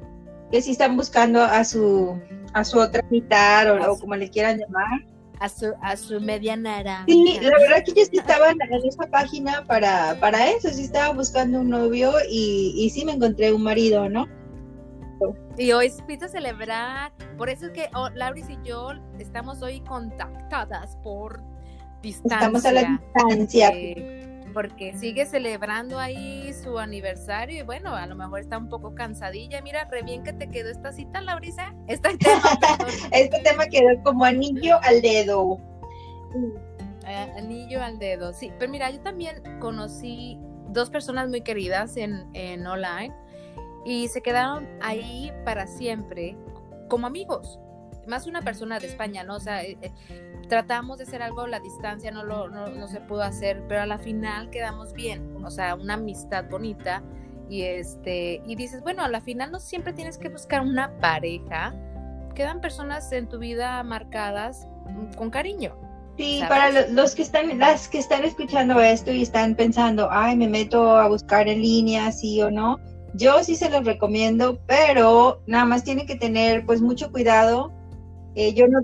que 0.52 0.60
sí 0.60 0.72
están 0.72 0.98
buscando 0.98 1.44
a 1.44 1.64
su, 1.64 2.20
a 2.56 2.64
su 2.64 2.80
otra 2.80 3.04
mitad 3.12 3.88
o, 3.88 4.00
como 4.00 4.16
le 4.16 4.28
quieran 4.28 4.58
llamar. 4.58 5.06
A 5.40 5.50
su, 5.50 5.72
a 5.84 5.96
su 5.96 6.20
media 6.20 6.56
naranja. 6.56 7.06
Sí, 7.08 7.38
la 7.44 7.60
verdad 7.60 7.84
que 7.86 7.92
ellos 7.92 8.08
sí 8.10 8.18
estaban 8.18 8.58
en 8.60 8.88
esa 8.88 9.06
página 9.06 9.64
para, 9.68 10.20
para 10.20 10.50
eso, 10.50 10.70
sí 10.70 10.86
estaba 10.86 11.14
buscando 11.14 11.60
un 11.60 11.70
novio 11.70 12.12
y, 12.28 12.74
y 12.76 12.90
sí 12.90 13.06
me 13.06 13.12
encontré 13.12 13.54
un 13.54 13.62
marido, 13.62 14.10
¿no? 14.10 14.26
Y 15.58 15.72
hoy 15.72 15.90
a 16.22 16.28
celebrar. 16.28 17.12
Por 17.38 17.50
eso 17.50 17.68
es 17.68 17.72
que 17.72 17.90
oh, 17.94 18.10
Lauris 18.10 18.50
y 18.50 18.58
yo 18.64 18.92
estamos 19.20 19.62
hoy 19.62 19.82
contactadas 19.82 20.98
por 20.98 21.42
distancia. 22.02 22.38
Estamos 22.38 22.66
a 22.66 22.72
la 22.72 22.84
distancia. 22.84 23.70
eh, 23.74 24.42
porque 24.54 24.98
sigue 24.98 25.26
celebrando 25.26 26.00
ahí 26.00 26.54
su 26.54 26.80
aniversario 26.80 27.60
y 27.60 27.62
bueno, 27.64 27.94
a 27.94 28.06
lo 28.08 28.16
mejor 28.16 28.40
está 28.40 28.58
un 28.58 28.70
poco 28.70 28.96
cansadilla. 28.96 29.62
Mira, 29.62 29.86
re 29.86 30.02
bien 30.04 30.24
que 30.24 30.32
te 30.34 30.50
quedó 30.50 30.70
esta 30.70 30.94
cita, 30.94 31.22
Laurisa. 31.22 31.74
Este 31.88 32.18
tema, 32.18 32.42
Este 33.12 33.40
tema 33.40 33.66
quedó 33.68 34.02
como 34.04 34.24
anillo 34.26 34.78
al 34.84 35.02
dedo. 35.02 35.58
eh, 37.06 37.34
anillo 37.38 37.82
al 37.84 38.00
dedo. 38.00 38.34
Sí, 38.34 38.52
pero 38.60 38.72
mira, 38.72 38.90
yo 38.92 39.00
también 39.02 39.42
conocí 39.60 40.38
dos 40.70 40.90
personas 40.90 41.30
muy 41.30 41.42
queridas 41.42 41.96
en, 41.98 42.26
en 42.34 42.66
online 42.66 43.14
y 43.86 44.08
se 44.10 44.22
quedaron 44.22 44.68
ahí 44.82 45.32
para 45.46 45.68
siempre 45.68 46.36
como 46.90 47.08
amigos. 47.08 47.60
Más 48.08 48.28
una 48.28 48.42
persona 48.42 48.80
de 48.80 48.88
España, 48.88 49.24
¿no? 49.24 49.36
O 49.36 49.40
sea, 49.40 49.64
eh, 49.64 49.78
eh, 49.82 49.92
tratamos 50.50 50.98
de 50.98 51.06
hacer 51.06 51.22
algo 51.24 51.42
a 51.42 51.48
la 51.48 51.60
distancia, 51.60 52.12
no, 52.12 52.24
lo, 52.24 52.50
no, 52.50 52.68
no 52.68 52.88
se 52.88 53.00
pudo 53.02 53.24
hacer, 53.24 53.64
pero 53.68 53.82
a 53.82 53.86
la 53.88 53.98
final 53.98 54.50
quedamos 54.52 54.94
bien. 54.94 55.44
O 55.44 55.50
sea, 55.50 55.76
una 55.76 55.96
amistad 55.96 56.46
bonita. 56.50 57.02
Y 57.50 57.62
este, 57.64 58.42
y 58.46 58.56
dices, 58.56 58.82
bueno, 58.82 59.04
a 59.04 59.08
la 59.08 59.22
final 59.22 59.52
no 59.52 59.60
siempre 59.60 59.94
tienes 59.94 60.18
que 60.18 60.30
buscar 60.30 60.62
una 60.62 60.92
pareja. 61.00 61.74
Quedan 62.36 62.60
personas 62.62 63.12
en 63.12 63.28
tu 63.30 63.40
vida 63.40 63.82
marcadas 63.84 64.68
con 65.16 65.30
cariño. 65.30 65.76
Sí, 66.18 66.40
¿Sabes? 66.40 66.50
para 66.50 66.72
lo- 66.72 66.94
los 66.94 67.14
que 67.16 67.22
están, 67.24 67.58
las 67.60 67.88
que 67.88 67.98
están 68.00 68.24
escuchando 68.24 68.80
esto 68.82 69.12
y 69.12 69.22
están 69.24 69.56
pensando, 69.56 70.08
ay, 70.12 70.36
me 70.38 70.48
meto 70.48 70.96
a 70.98 71.08
buscar 71.08 71.48
en 71.48 71.62
línea, 71.62 72.12
sí 72.12 72.42
o 72.42 72.50
no, 72.52 72.80
yo 73.16 73.44
sí 73.44 73.56
se 73.56 73.70
los 73.70 73.86
recomiendo, 73.86 74.60
pero 74.68 75.42
nada 75.48 75.66
más 75.66 75.84
tienen 75.84 76.06
que 76.08 76.16
tener 76.16 76.66
pues 76.66 76.82
mucho 76.82 77.12
cuidado. 77.12 77.72
Eh, 78.36 78.54
yo 78.54 78.68
no 78.68 78.80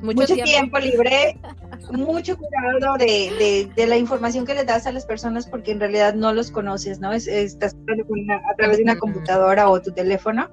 Mucho, 0.00 0.20
mucho, 0.20 0.34
tiempo. 0.34 0.44
tiempo. 0.44 0.78
libre, 0.78 1.38
mucho 1.92 2.36
cuidado 2.36 2.96
de, 2.98 3.06
de- 3.38 3.70
de 3.74 3.86
la 3.86 3.96
información 3.96 4.46
que 4.46 4.54
le 4.54 4.64
das 4.64 4.86
a 4.86 4.92
las 4.92 5.04
personas 5.04 5.46
porque 5.48 5.72
en 5.72 5.80
realidad 5.80 6.14
no 6.14 6.32
los 6.32 6.50
conoces, 6.52 7.00
¿no? 7.00 7.12
Es, 7.12 7.26
estás 7.26 7.74
a 7.74 8.54
través 8.56 8.76
de 8.76 8.82
una 8.84 8.96
computadora 8.96 9.68
o 9.68 9.82
tu 9.82 9.90
teléfono. 9.92 10.48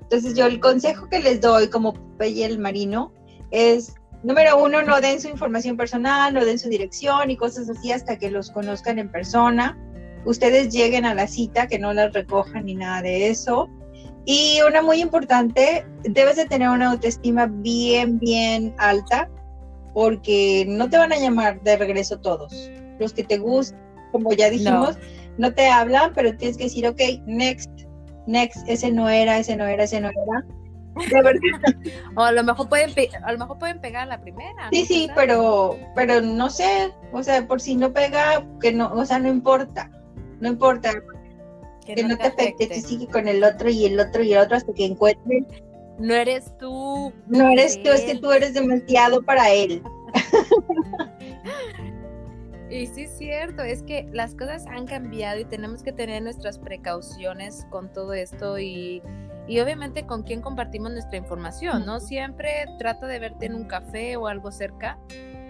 Entonces 0.00 0.34
yo 0.34 0.46
el 0.46 0.60
consejo 0.60 1.08
que 1.10 1.18
les 1.20 1.40
doy 1.42 1.68
como 1.68 1.92
Popeye 1.92 2.46
el 2.46 2.58
Marino 2.58 3.12
es, 3.50 3.94
número 4.22 4.56
uno, 4.62 4.80
no 4.82 5.00
den 5.00 5.20
su 5.20 5.28
información 5.28 5.76
personal, 5.76 6.32
no 6.32 6.44
den 6.44 6.58
su 6.58 6.68
dirección 6.70 7.30
y 7.30 7.36
cosas 7.36 7.68
así 7.68 7.92
hasta 7.92 8.16
que 8.18 8.30
los 8.30 8.50
conozcan 8.50 8.98
en 8.98 9.10
persona. 9.10 9.76
Ustedes 10.26 10.72
lleguen 10.72 11.04
a 11.04 11.14
la 11.14 11.26
cita, 11.28 11.68
que 11.68 11.78
no 11.78 11.94
las 11.94 12.12
recojan 12.12 12.66
ni 12.66 12.74
nada 12.74 13.00
de 13.00 13.28
eso. 13.28 13.70
Y 14.24 14.58
una 14.66 14.82
muy 14.82 15.00
importante, 15.00 15.86
debes 16.02 16.34
de 16.36 16.46
tener 16.46 16.68
una 16.68 16.90
autoestima 16.90 17.46
bien, 17.46 18.18
bien 18.18 18.74
alta, 18.78 19.30
porque 19.94 20.66
no 20.68 20.90
te 20.90 20.98
van 20.98 21.12
a 21.12 21.16
llamar 21.16 21.62
de 21.62 21.76
regreso 21.76 22.18
todos. 22.18 22.70
Los 22.98 23.12
que 23.12 23.22
te 23.22 23.38
gustan, 23.38 23.80
como 24.10 24.32
ya 24.32 24.50
dijimos, 24.50 24.98
no, 25.38 25.54
te 25.54 25.68
hablan, 25.68 26.12
pero 26.12 26.36
tienes 26.36 26.56
que 26.56 26.64
decir, 26.64 26.88
ok, 26.88 27.00
next, 27.26 27.70
next, 28.26 28.68
ese 28.68 28.90
no 28.90 29.08
era, 29.08 29.38
ese 29.38 29.54
no 29.56 29.64
era, 29.64 29.84
ese 29.84 30.00
no 30.00 30.08
era. 30.08 30.44
De 31.08 31.22
verdad. 31.22 31.40
o 32.16 32.22
a 32.22 32.32
lo 32.32 32.42
mejor 32.42 32.68
pueden 32.68 32.90
a 33.22 33.32
lo 33.32 33.38
mejor 33.38 33.58
pueden 33.58 33.80
pegar 33.80 34.08
la 34.08 34.20
primera. 34.20 34.70
Sí, 34.72 34.84
sí, 34.86 35.08
pero 35.14 35.78
pero 35.94 36.20
no 36.20 36.50
sé, 36.50 36.92
o 37.12 37.22
sea, 37.22 37.46
por 37.46 37.60
si 37.60 37.76
no 37.76 37.92
pega, 37.92 38.44
que 38.60 38.72
no, 38.72 38.92
o 38.92 39.04
sea, 39.04 39.18
no 39.18 39.28
importa. 39.28 39.90
No 40.40 40.48
importa. 40.48 40.92
Que, 41.84 42.02
no, 42.02 42.16
te 42.16 42.24
afecte, 42.24 42.68
que 42.68 42.80
sigue 42.80 43.06
con 43.06 43.28
el 43.28 43.44
otro 43.44 43.70
y 43.70 43.86
el 43.86 44.00
otro 44.00 44.22
y 44.22 44.32
el 44.32 44.40
otro 44.40 44.56
hasta 44.56 44.72
que 44.72 44.86
encuentren 44.86 45.46
no 45.98 46.14
eres 46.14 46.56
tú. 46.58 47.12
No 47.26 47.48
eres 47.48 47.82
tú, 47.82 47.90
es 47.90 48.02
que 48.02 48.16
tú 48.16 48.30
eres 48.30 48.54
demasiado 48.54 49.22
para 49.22 49.50
él. 49.50 49.82
Y 52.68 52.88
sí 52.88 53.02
es 53.02 53.16
cierto, 53.16 53.62
es 53.62 53.84
que 53.84 54.08
las 54.12 54.34
cosas 54.34 54.66
han 54.66 54.86
cambiado 54.86 55.38
y 55.38 55.44
tenemos 55.44 55.84
que 55.84 55.92
tener 55.92 56.20
nuestras 56.20 56.58
precauciones 56.58 57.64
con 57.70 57.92
todo 57.92 58.12
esto 58.12 58.58
y, 58.58 59.02
y 59.46 59.60
obviamente 59.60 60.04
con 60.04 60.24
quién 60.24 60.42
compartimos 60.42 60.90
nuestra 60.90 61.16
información, 61.16 61.86
¿no? 61.86 62.00
Siempre 62.00 62.66
trata 62.80 63.06
de 63.06 63.20
verte 63.20 63.46
en 63.46 63.54
un 63.54 63.64
café 63.64 64.16
o 64.16 64.26
algo 64.26 64.50
cerca, 64.50 64.98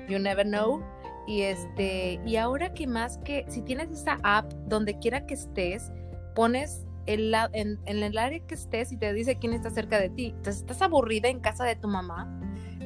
you 0.08 0.18
never 0.18 0.44
know. 0.44 0.82
Y 1.26 1.42
este, 1.42 2.20
y 2.24 2.36
ahora 2.36 2.72
que 2.72 2.86
más 2.86 3.18
que 3.18 3.44
si 3.48 3.62
tienes 3.62 3.90
esa 3.90 4.18
app 4.22 4.50
donde 4.66 4.98
quiera 4.98 5.26
que 5.26 5.34
estés, 5.34 5.90
pones 6.34 6.86
en, 7.06 7.78
el 7.86 8.18
área 8.18 8.40
que 8.40 8.54
estés 8.54 8.92
y 8.92 8.96
te 8.96 9.12
dice 9.12 9.36
quién 9.36 9.52
está 9.52 9.70
cerca 9.70 9.98
de 9.98 10.10
ti. 10.10 10.26
Entonces, 10.36 10.62
estás 10.62 10.82
aburrida 10.82 11.28
en 11.28 11.40
casa 11.40 11.64
de 11.64 11.76
tu 11.76 11.88
mamá 11.88 12.32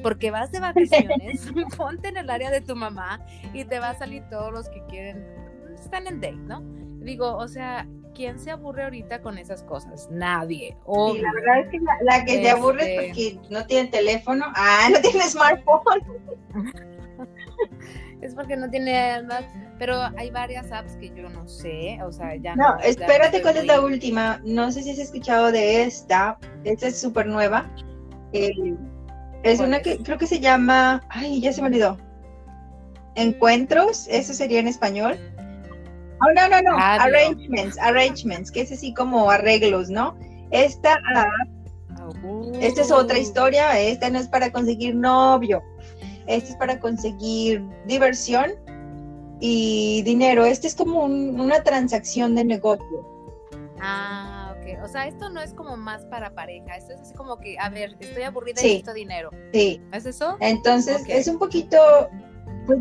porque 0.01 0.31
vas 0.31 0.51
de 0.51 0.59
vacaciones, 0.59 1.51
ponte 1.77 2.07
en 2.07 2.17
el 2.17 2.29
área 2.29 2.49
de 2.51 2.61
tu 2.61 2.75
mamá 2.75 3.23
y 3.53 3.65
te 3.65 3.79
va 3.79 3.91
a 3.91 3.95
salir 3.95 4.23
todos 4.29 4.51
los 4.51 4.69
que 4.69 4.83
quieren, 4.87 5.25
están 5.73 6.07
en 6.07 6.19
date, 6.19 6.35
¿no? 6.35 6.61
Digo, 7.03 7.35
o 7.35 7.47
sea, 7.47 7.87
¿quién 8.13 8.39
se 8.39 8.51
aburre 8.51 8.83
ahorita 8.83 9.21
con 9.21 9.37
esas 9.37 9.63
cosas? 9.63 10.07
Nadie. 10.11 10.77
Sí, 10.85 11.21
la 11.21 11.33
verdad 11.33 11.59
es 11.61 11.69
que 11.69 11.79
la, 12.03 12.25
que 12.25 12.41
se 12.41 12.49
aburre 12.49 12.95
es 12.95 13.17
este 13.17 13.35
porque 13.39 13.53
no 13.53 13.65
tiene 13.65 13.89
teléfono, 13.89 14.45
ah, 14.55 14.87
no 14.93 15.01
tiene 15.01 15.27
smartphone. 15.27 16.01
Es 18.21 18.35
porque 18.35 18.57
no 18.57 18.69
tiene 18.69 19.23
más 19.23 19.43
pero 19.81 19.99
hay 20.15 20.29
varias 20.29 20.71
apps 20.71 20.95
que 20.97 21.09
yo 21.09 21.27
no 21.27 21.47
sé, 21.47 21.97
o 22.03 22.11
sea, 22.11 22.35
ya 22.35 22.55
no. 22.55 22.75
No, 22.75 22.79
espérate 22.81 23.41
cuál 23.41 23.57
es 23.57 23.65
la 23.65 23.81
última. 23.81 24.39
No 24.45 24.71
sé 24.71 24.83
si 24.83 24.91
has 24.91 24.99
escuchado 24.99 25.51
de 25.51 25.81
esta. 25.81 26.37
Esta 26.63 26.89
es 26.89 27.01
súper 27.01 27.25
nueva. 27.25 27.67
Eh, 28.31 28.75
es 29.41 29.59
una 29.59 29.81
que 29.81 29.97
creo 29.97 30.19
que 30.19 30.27
se 30.27 30.39
llama. 30.39 31.01
Ay, 31.09 31.41
ya 31.41 31.51
se 31.51 31.63
me 31.63 31.69
olvidó. 31.69 31.97
Encuentros, 33.15 34.07
eso 34.07 34.35
sería 34.35 34.59
en 34.59 34.67
español. 34.67 35.17
Oh, 36.19 36.31
no, 36.35 36.47
no, 36.47 36.61
no. 36.61 36.77
Arrangements, 36.77 37.79
arrangements, 37.79 38.51
que 38.51 38.61
es 38.61 38.71
así 38.71 38.93
como 38.93 39.31
arreglos, 39.31 39.89
¿no? 39.89 40.15
Esta 40.51 40.99
esta 42.59 42.81
es 42.81 42.91
otra 42.91 43.17
historia. 43.17 43.79
Esta 43.79 44.11
no 44.11 44.19
es 44.19 44.27
para 44.27 44.51
conseguir 44.51 44.93
novio. 44.93 45.63
Esta 46.27 46.49
es 46.49 46.55
para 46.55 46.79
conseguir 46.79 47.63
diversión 47.85 48.51
y 49.39 50.03
dinero. 50.03 50.45
Este 50.45 50.67
es 50.67 50.75
como 50.75 51.03
una 51.05 51.63
transacción 51.63 52.35
de 52.35 52.45
negocio. 52.45 53.11
Ah, 53.81 54.55
ok. 54.57 54.83
O 54.83 54.87
sea, 54.87 55.07
esto 55.07 55.29
no 55.29 55.41
es 55.41 55.53
como 55.53 55.75
más 55.75 56.05
para 56.05 56.33
pareja. 56.33 56.75
Esto 56.77 56.93
es 56.93 57.01
así 57.01 57.13
como 57.15 57.37
que, 57.39 57.57
a 57.59 57.69
ver, 57.69 57.95
estoy 57.99 58.23
aburrida 58.23 58.61
y 58.61 58.63
necesito 58.63 58.93
dinero. 58.93 59.31
Sí. 59.51 59.81
¿Es 59.91 60.05
eso? 60.05 60.37
Entonces, 60.39 61.03
es 61.07 61.27
un 61.27 61.39
poquito, 61.39 61.77
pues, 62.67 62.79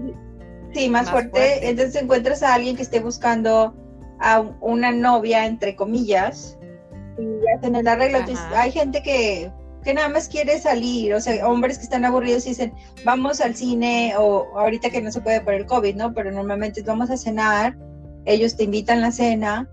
sí, 0.74 0.88
más, 0.90 1.10
fuerte. 1.10 1.68
Entonces 1.68 2.00
encuentras 2.00 2.42
a 2.42 2.54
alguien 2.54 2.76
que 2.76 2.82
esté 2.82 3.00
buscando 3.00 3.74
a 4.20 4.40
una 4.60 4.92
novia, 4.92 5.46
entre 5.46 5.74
comillas, 5.74 6.58
y 7.18 7.48
hacen 7.56 7.74
el 7.74 7.88
arreglo. 7.88 8.18
hay 8.54 8.70
gente 8.70 9.02
que 9.02 9.50
que 9.82 9.94
nada 9.94 10.08
más 10.08 10.28
quiere 10.28 10.58
salir, 10.58 11.14
o 11.14 11.20
sea, 11.20 11.46
hombres 11.48 11.78
que 11.78 11.84
están 11.84 12.04
aburridos 12.04 12.46
y 12.46 12.50
dicen, 12.50 12.72
vamos 13.04 13.40
al 13.40 13.54
cine, 13.54 14.14
o 14.18 14.58
ahorita 14.58 14.90
que 14.90 15.00
no 15.00 15.10
se 15.10 15.20
puede 15.20 15.40
por 15.40 15.54
el 15.54 15.66
COVID, 15.66 15.96
¿no? 15.96 16.12
Pero 16.12 16.30
normalmente 16.30 16.82
vamos 16.82 17.10
a 17.10 17.16
cenar, 17.16 17.76
ellos 18.24 18.56
te 18.56 18.64
invitan 18.64 18.98
a 18.98 19.02
la 19.02 19.12
cena 19.12 19.68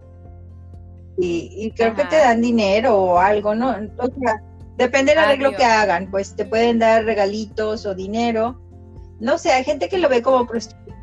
y, 1.18 1.72
creo 1.76 1.96
que 1.96 2.06
te 2.06 2.18
dan 2.18 2.42
dinero 2.42 2.96
o 2.96 3.20
algo, 3.20 3.56
¿no? 3.56 3.70
O 3.98 4.08
sea, 4.22 4.42
depende 4.78 5.12
del 5.12 5.24
arreglo 5.24 5.52
que 5.52 5.66
hagan, 5.66 6.10
pues 6.12 6.36
te 6.36 6.46
pueden 6.46 6.80
dar 6.80 7.04
regalitos 7.06 7.86
o 7.86 7.96
dinero. 7.96 8.62
No 9.20 9.38
sé, 9.38 9.52
hay 9.52 9.64
gente 9.64 9.90
que 9.90 9.98
lo 9.98 10.10
ve 10.10 10.22
como 10.22 10.46
prostitución. 10.46 10.96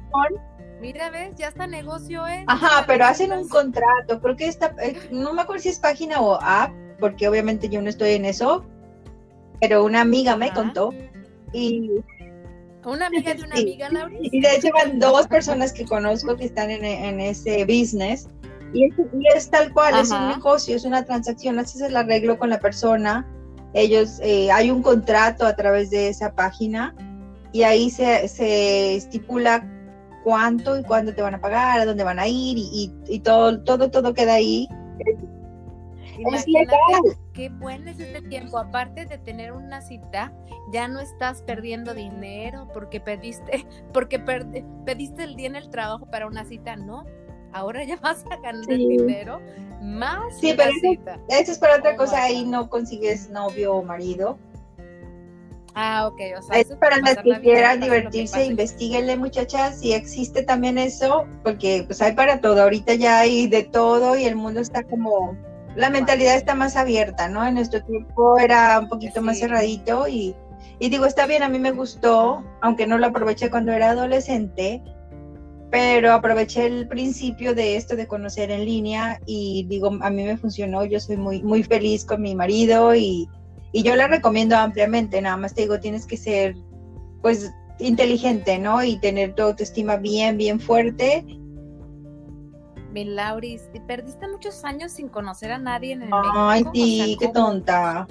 Mira, 0.81 1.11
ves, 1.11 1.35
ya 1.37 1.49
está 1.49 1.67
negocio, 1.67 2.27
¿eh? 2.27 2.45
Ajá, 2.47 2.85
pero 2.87 3.07
hacen 3.07 3.33
un 3.33 3.49
contrato. 3.49 4.21
Creo 4.21 4.37
que 4.37 4.47
esta, 4.47 4.75
eh, 4.83 4.97
no 5.11 5.33
me 5.33 5.43
acuerdo 5.43 5.63
si 5.63 5.71
es 5.71 5.79
página 5.79 6.21
o 6.21 6.39
app, 6.41 6.73
porque 7.01 7.27
obviamente 7.27 7.69
yo 7.69 7.83
no 7.83 7.89
estoy 7.89 8.13
en 8.13 8.27
eso, 8.27 8.65
pero 9.67 9.83
una 9.83 10.03
amiga 10.03 10.37
me 10.37 10.53
contó 10.53 10.93
y... 11.55 11.91
Una 12.85 13.07
amiga 13.07 13.33
de 13.33 13.45
una 13.45 13.55
amiga, 13.59 13.89
Laura. 13.89 14.15
Y 14.21 14.41
de 14.43 14.57
hecho 14.57 14.69
van 14.75 14.99
dos 14.99 15.27
personas 15.27 15.73
que 15.73 15.87
conozco 15.87 16.37
que 16.37 16.45
están 16.45 16.71
en, 16.71 17.19
ese 17.19 17.65
business 17.65 18.29
y 18.75 18.91
es, 19.35 19.49
tal 19.49 19.73
cual, 19.73 19.99
es 19.99 20.11
un 20.11 20.29
negocio, 20.29 20.77
es 20.77 20.85
una 20.85 21.03
transacción, 21.03 21.59
así 21.59 21.79
es 21.79 21.85
el 21.85 21.97
arreglo 21.97 22.39
con 22.39 22.51
la 22.51 22.61
persona. 22.61 23.27
Ellos, 23.73 24.21
eh, 24.23 24.53
hay 24.53 24.71
un 24.71 24.83
contrato 24.83 25.47
a 25.47 25.57
través 25.57 25.89
de 25.89 26.09
esa 26.09 26.35
página 26.35 26.95
y 27.53 27.63
ahí 27.63 27.89
se, 27.89 28.29
se 28.29 28.97
estipula 28.97 29.67
cuánto 30.25 30.79
y 30.79 30.83
cuándo 30.83 31.15
te 31.15 31.23
van 31.23 31.37
a 31.37 31.41
pagar, 31.41 31.81
a 31.81 31.87
dónde 31.87 32.05
van 32.05 32.19
a 32.19 32.27
ir 32.27 32.59
y, 32.59 32.93
y 33.07 33.21
todo, 33.21 33.63
todo, 33.63 33.91
todo 33.91 34.13
queda 34.13 34.35
ahí. 34.35 34.69
Es 36.19 36.47
legal 36.47 37.17
qué 37.33 37.49
bueno 37.51 37.91
es 37.91 38.01
este 38.01 38.23
tiempo. 38.23 38.59
Aparte 38.59 39.05
de 39.05 39.19
tener 39.19 39.53
una 39.53 39.83
cita, 39.83 40.33
ya 40.73 40.89
no 40.89 41.01
estás 41.01 41.43
perdiendo 41.43 41.95
dinero 41.95 42.69
porque 42.73 43.01
pediste, 43.01 43.67
porque 43.93 44.19
pediste 44.19 45.25
el 45.25 45.37
día 45.37 45.49
en 45.49 45.57
el 45.57 45.69
trabajo 45.71 46.07
para 46.07 46.27
una 46.27 46.45
cita, 46.45 46.77
no. 46.77 47.05
Ahora 47.53 47.85
ya 47.85 47.97
vas 47.97 48.25
a 48.31 48.37
ganar 48.37 48.67
dinero 48.67 49.41
más. 49.81 50.39
Sí, 50.41 50.55
pero 50.57 50.71
eso, 51.29 51.53
es 51.53 51.59
para 51.59 51.77
otra 51.77 51.93
oh 51.93 51.97
cosa, 51.97 52.23
ahí 52.23 52.45
no 52.45 52.69
consigues 52.69 53.31
novio 53.31 53.75
o 53.75 53.83
marido. 53.83 54.39
Ah, 55.77 56.07
ok, 56.07 56.21
o 56.39 56.43
sea, 56.43 56.61
es 56.61 56.69
para 56.77 56.99
las 56.99 57.17
que 57.17 57.41
quieran 57.41 57.81
divertirse, 57.81 58.47
investiguenle 58.47 59.17
muchachas, 59.17 59.81
si 59.81 59.93
existe 59.93 60.45
también 60.45 60.79
eso, 60.79 61.27
porque 61.43 61.83
pues 61.85 62.01
hay 62.01 62.13
para 62.13 62.41
todo, 62.41 62.63
ahorita 62.63 62.95
ya 62.95 63.19
hay 63.19 63.49
de 63.49 63.65
todo 63.65 64.17
y 64.17 64.25
el 64.25 64.37
mundo 64.37 64.61
está 64.61 64.85
como 64.85 65.37
la 65.77 65.91
mentalidad 65.91 66.37
está 66.37 66.55
más 66.55 66.77
abierta, 66.77 67.29
¿no? 67.29 67.45
En 67.47 67.55
nuestro 67.55 67.83
tiempo 67.83 68.39
era 68.39 68.79
un 68.79 68.89
poquito 68.89 69.23
más 69.23 69.39
cerradito 69.39 70.07
y, 70.07 70.35
digo, 70.79 71.07
está 71.07 71.27
bien, 71.27 71.43
a 71.43 71.49
mí 71.49 71.59
me 71.59 71.73
gustó, 71.73 72.45
aunque 72.61 72.87
no 72.87 72.99
lo 72.99 73.07
aproveché 73.07 73.51
cuando 73.51 73.73
era 73.73 73.91
adolescente, 73.91 74.83
pero 75.71 76.13
aproveché 76.13 76.67
el 76.67 76.87
principio 76.87 77.55
de 77.55 77.77
esto 77.77 77.97
de 77.97 78.07
conocer 78.07 78.51
en 78.51 78.65
línea 78.65 79.21
y 79.27 79.67
digo, 79.69 79.91
a 80.01 80.11
mí 80.11 80.23
me 80.23 80.37
funcionó, 80.37 80.85
yo 80.85 81.01
soy 81.01 81.17
muy, 81.17 81.43
muy 81.43 81.65
feliz 81.65 82.05
con 82.05 82.23
mi 82.23 82.35
marido 82.35 82.95
y, 82.95 83.29
y 83.73 83.83
yo 83.83 83.97
la 83.97 84.07
recomiendo 84.07 84.57
ampliamente, 84.57 85.21
nada 85.21 85.37
más 85.37 85.55
te 85.55 85.63
digo, 85.63 85.81
tienes 85.81 86.07
que 86.07 86.17
ser 86.17 86.55
pues 87.23 87.53
inteligente, 87.81 88.59
¿no? 88.59 88.85
Y 88.85 88.99
tener 88.99 89.35
tu 89.35 89.43
autoestima 89.43 89.97
bien, 89.97 90.37
bien 90.37 90.61
fuerte 90.61 91.25
mi 92.95 93.05
Lauris, 93.05 93.69
perdiste 93.89 94.29
muchos 94.29 94.65
años 94.65 94.93
sin 94.93 95.09
conocer 95.09 95.51
a 95.51 95.59
nadie 95.59 95.95
en 95.95 96.03
el 96.03 96.11
Ay, 96.13 96.65
sí, 96.73 97.17
qué 97.19 97.27
tonta. 97.29 98.07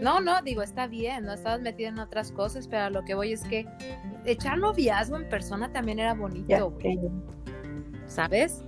No, 0.00 0.20
no, 0.20 0.40
digo, 0.42 0.62
está 0.62 0.86
bien, 0.86 1.24
no 1.24 1.32
estabas 1.32 1.60
metida 1.60 1.88
en 1.88 1.98
otras 1.98 2.30
cosas, 2.30 2.68
pero 2.68 2.90
lo 2.90 3.04
que 3.04 3.14
voy 3.14 3.32
es 3.32 3.42
que 3.42 3.66
echar 4.24 4.58
noviazgo 4.58 5.16
en 5.16 5.28
persona 5.28 5.72
también 5.72 5.98
era 5.98 6.14
bonito, 6.14 6.70
güey. 6.70 7.00
¿Sabes? 8.06 8.62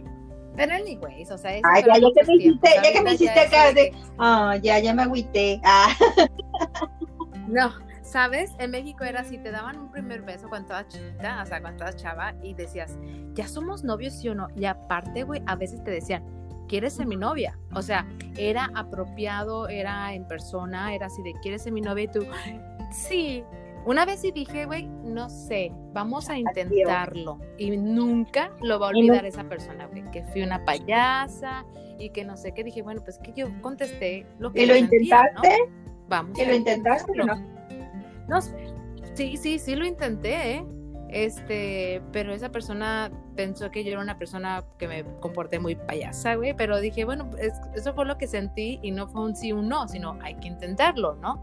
Pero 0.56 0.74
anyways, 0.74 1.30
o 1.30 1.38
sea, 1.38 1.52
Ay, 1.62 1.84
ya, 1.86 1.98
ya, 1.98 2.08
que 2.12 2.26
me 2.26 2.34
hiciste, 2.34 2.70
ya 2.82 2.92
que 2.92 3.02
me 3.02 3.14
hiciste 3.14 3.40
acá 3.40 3.72
de, 3.72 3.92
ah, 4.18 4.56
ya, 4.60 4.80
ya 4.80 4.92
me 4.92 5.02
agüité. 5.02 5.60
Ah. 5.64 5.94
No, 7.46 7.72
¿Sabes? 8.06 8.54
En 8.60 8.70
México 8.70 9.02
era 9.02 9.22
así, 9.22 9.36
te 9.36 9.50
daban 9.50 9.78
un 9.80 9.90
primer 9.90 10.22
beso 10.22 10.48
cuando 10.48 10.66
estabas 10.66 10.88
chiquita, 10.88 11.42
o 11.42 11.46
sea, 11.46 11.60
cuando 11.60 11.84
estabas 11.84 11.96
chava, 11.96 12.34
y 12.40 12.54
decías, 12.54 12.96
ya 13.34 13.48
somos 13.48 13.82
novios, 13.82 14.14
sí 14.14 14.28
o 14.28 14.34
no. 14.34 14.46
Y 14.54 14.64
aparte, 14.64 15.24
güey, 15.24 15.42
a 15.46 15.56
veces 15.56 15.82
te 15.82 15.90
decían, 15.90 16.24
¿quieres 16.68 16.92
ser 16.92 17.06
mi 17.06 17.16
novia? 17.16 17.58
O 17.74 17.82
sea, 17.82 18.06
era 18.36 18.70
apropiado, 18.76 19.66
era 19.66 20.14
en 20.14 20.24
persona, 20.28 20.94
era 20.94 21.06
así 21.06 21.20
de, 21.22 21.34
¿quieres 21.42 21.62
ser 21.62 21.72
mi 21.72 21.80
novia? 21.80 22.04
Y 22.04 22.08
tú, 22.08 22.26
sí. 22.92 23.42
Una 23.84 24.04
vez 24.04 24.20
sí 24.20 24.30
dije, 24.30 24.66
güey, 24.66 24.86
no 24.86 25.28
sé, 25.28 25.72
vamos 25.92 26.28
a 26.30 26.38
intentarlo. 26.38 27.40
Y 27.58 27.76
nunca 27.76 28.52
lo 28.62 28.78
va 28.78 28.86
a 28.86 28.90
olvidar 28.90 29.26
esa 29.26 29.44
persona, 29.44 29.86
güey, 29.86 30.08
que 30.12 30.22
fui 30.22 30.42
una 30.42 30.64
payasa 30.64 31.64
y 31.98 32.10
que 32.10 32.24
no 32.24 32.36
sé 32.36 32.52
qué. 32.52 32.62
Dije, 32.62 32.82
bueno, 32.82 33.02
pues 33.02 33.18
que 33.18 33.32
yo 33.32 33.48
contesté 33.62 34.26
lo 34.38 34.52
que 34.52 34.62
¿Y 34.62 34.66
lo 34.66 34.76
intentaste? 34.76 35.56
Vamos. 36.08 36.38
¿Y 36.38 36.44
lo 36.44 36.54
intentaste 36.54 37.20
o 37.20 37.26
no? 37.26 37.55
No, 38.28 38.40
Sí, 39.16 39.38
sí, 39.38 39.58
sí 39.58 39.74
lo 39.74 39.86
intenté, 39.86 40.52
¿eh? 40.52 40.64
Este, 41.08 42.02
pero 42.12 42.34
esa 42.34 42.50
persona 42.50 43.10
pensó 43.34 43.70
que 43.70 43.82
yo 43.82 43.92
era 43.92 44.00
una 44.00 44.18
persona 44.18 44.64
que 44.78 44.88
me 44.88 45.04
comporté 45.20 45.58
muy 45.58 45.74
payasa, 45.74 46.34
güey, 46.34 46.54
pero 46.54 46.80
dije, 46.80 47.04
bueno, 47.04 47.30
eso 47.74 47.94
fue 47.94 48.04
lo 48.04 48.18
que 48.18 48.26
sentí 48.26 48.78
y 48.82 48.90
no 48.90 49.08
fue 49.08 49.22
un 49.22 49.34
sí 49.34 49.52
o 49.52 49.58
un 49.58 49.68
no, 49.68 49.88
sino 49.88 50.18
hay 50.20 50.34
que 50.34 50.48
intentarlo, 50.48 51.14
¿no? 51.16 51.42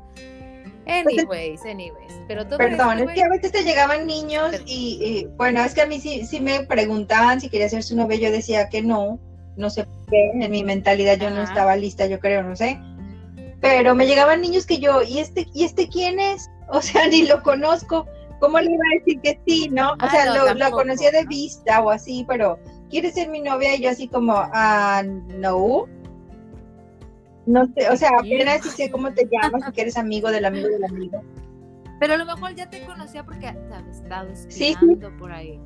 Anyways, 0.86 1.66
anyways, 1.66 2.14
pero 2.28 2.46
todo 2.46 2.58
Perdón, 2.58 3.00
es 3.00 3.12
que 3.12 3.24
a 3.24 3.30
veces 3.30 3.54
te 3.54 3.64
llegaban 3.64 4.06
niños 4.06 4.52
y, 4.66 5.28
bueno, 5.38 5.64
es 5.64 5.74
que 5.74 5.82
a 5.82 5.88
mí 5.88 6.00
sí, 6.00 6.26
sí 6.26 6.42
me 6.42 6.66
preguntaban 6.66 7.40
si 7.40 7.50
quería 7.50 7.70
ser 7.70 7.84
su 7.84 7.96
novia, 7.96 8.18
yo 8.18 8.32
decía 8.32 8.68
que 8.68 8.82
no, 8.82 9.18
no 9.56 9.70
sé 9.70 9.86
por 9.86 10.06
qué, 10.08 10.32
en 10.34 10.52
mi 10.52 10.64
mentalidad 10.64 11.18
yo 11.18 11.30
no 11.30 11.42
estaba 11.42 11.78
lista, 11.78 12.06
yo 12.06 12.20
creo, 12.20 12.44
no 12.44 12.56
sé, 12.56 12.78
pero 13.62 13.96
me 13.96 14.06
llegaban 14.06 14.42
niños 14.42 14.66
que 14.66 14.80
yo, 14.80 15.02
¿y 15.02 15.20
este, 15.20 15.48
¿y 15.54 15.64
este 15.64 15.88
quién 15.88 16.20
es? 16.20 16.50
O 16.74 16.82
sea, 16.82 17.08
ni 17.08 17.28
lo 17.28 17.42
conozco, 17.44 18.08
¿cómo 18.40 18.60
le 18.60 18.72
iba 18.72 18.84
a 18.92 18.98
decir 18.98 19.22
que 19.22 19.40
sí, 19.46 19.70
no? 19.70 19.92
O 19.92 19.96
ah, 20.00 20.10
sea, 20.10 20.54
lo, 20.56 20.72
conocía 20.72 21.12
de 21.12 21.24
vista 21.26 21.82
o 21.82 21.92
así, 21.92 22.26
pero 22.28 22.58
¿quieres 22.90 23.14
ser 23.14 23.30
mi 23.30 23.42
novia? 23.42 23.76
Y 23.76 23.84
yo 23.84 23.92
así 23.92 24.08
como, 24.08 24.34
ah, 24.36 25.04
no. 25.06 25.86
No 27.46 27.66
sé, 27.76 27.90
o 27.90 27.96
sea, 27.96 28.10
apenas 28.18 28.62
sé 28.62 28.90
cómo 28.90 29.14
te 29.14 29.30
llamas, 29.32 29.72
si 29.72 29.82
eres 29.82 29.98
amigo 29.98 30.32
del 30.32 30.46
amigo 30.46 30.68
del 30.68 30.84
amigo. 30.84 31.22
Pero 32.00 32.16
a 32.16 32.18
lo 32.18 32.26
mejor 32.26 32.56
ya 32.56 32.68
te 32.68 32.84
conocía 32.86 33.24
porque 33.24 33.52
te 33.52 33.74
había 33.74 33.92
estado 33.92 34.30
espiando 34.30 35.16
por 35.18 35.32
ahí. 35.32 35.60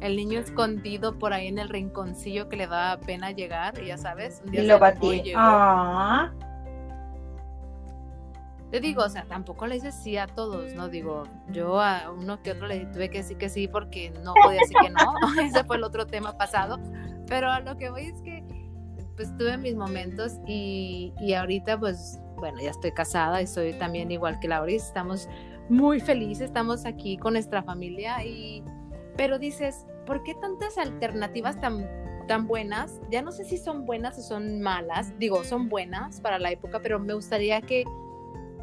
El 0.00 0.16
niño 0.16 0.40
escondido 0.40 1.18
por 1.18 1.34
ahí 1.34 1.48
en 1.48 1.58
el 1.58 1.68
rinconcillo 1.68 2.48
que 2.48 2.56
le 2.56 2.66
da 2.68 2.98
pena 3.00 3.32
llegar, 3.32 3.78
y 3.82 3.88
ya 3.88 3.98
sabes, 3.98 4.40
un 4.46 4.50
día 4.50 4.62
y 4.62 4.66
lo 4.66 4.78
batí. 4.78 5.32
Ah. 5.36 6.32
Te 8.74 8.80
digo, 8.80 9.04
o 9.04 9.08
sea, 9.08 9.24
tampoco 9.26 9.68
le 9.68 9.76
dices 9.76 9.94
sí 9.94 10.16
a 10.16 10.26
todos, 10.26 10.74
¿no? 10.74 10.88
Digo, 10.88 11.22
yo 11.52 11.80
a 11.80 12.10
uno 12.10 12.42
que 12.42 12.50
otro 12.50 12.66
le 12.66 12.86
tuve 12.86 13.08
que 13.08 13.18
decir 13.18 13.36
que 13.38 13.48
sí 13.48 13.68
porque 13.68 14.10
no 14.24 14.34
podía 14.34 14.62
decir 14.62 14.76
que 14.82 14.90
no. 14.90 15.14
Ese 15.40 15.62
fue 15.62 15.76
el 15.76 15.84
otro 15.84 16.08
tema 16.08 16.36
pasado. 16.36 16.80
Pero 17.28 17.52
a 17.52 17.60
lo 17.60 17.76
que 17.76 17.90
voy 17.90 18.06
es 18.06 18.20
que, 18.22 18.42
pues 19.14 19.32
tuve 19.36 19.56
mis 19.58 19.76
momentos 19.76 20.40
y, 20.44 21.12
y 21.20 21.34
ahorita, 21.34 21.78
pues, 21.78 22.18
bueno, 22.34 22.60
ya 22.60 22.70
estoy 22.70 22.90
casada 22.90 23.40
y 23.40 23.46
soy 23.46 23.74
también 23.74 24.10
igual 24.10 24.40
que 24.40 24.48
Laura 24.48 24.72
estamos 24.72 25.28
muy 25.68 26.00
felices, 26.00 26.46
estamos 26.46 26.84
aquí 26.84 27.16
con 27.16 27.34
nuestra 27.34 27.62
familia 27.62 28.24
y, 28.24 28.64
pero 29.16 29.38
dices, 29.38 29.86
¿por 30.04 30.24
qué 30.24 30.34
tantas 30.34 30.78
alternativas 30.78 31.60
tan 31.60 31.88
tan 32.26 32.46
buenas. 32.46 33.02
Ya 33.10 33.20
no 33.20 33.32
sé 33.32 33.44
si 33.44 33.58
son 33.58 33.84
buenas 33.84 34.18
o 34.18 34.22
son 34.22 34.62
malas. 34.62 35.12
Digo, 35.18 35.44
son 35.44 35.68
buenas 35.68 36.22
para 36.22 36.38
la 36.38 36.50
época, 36.50 36.80
pero 36.80 36.98
me 36.98 37.12
gustaría 37.12 37.60
que 37.60 37.84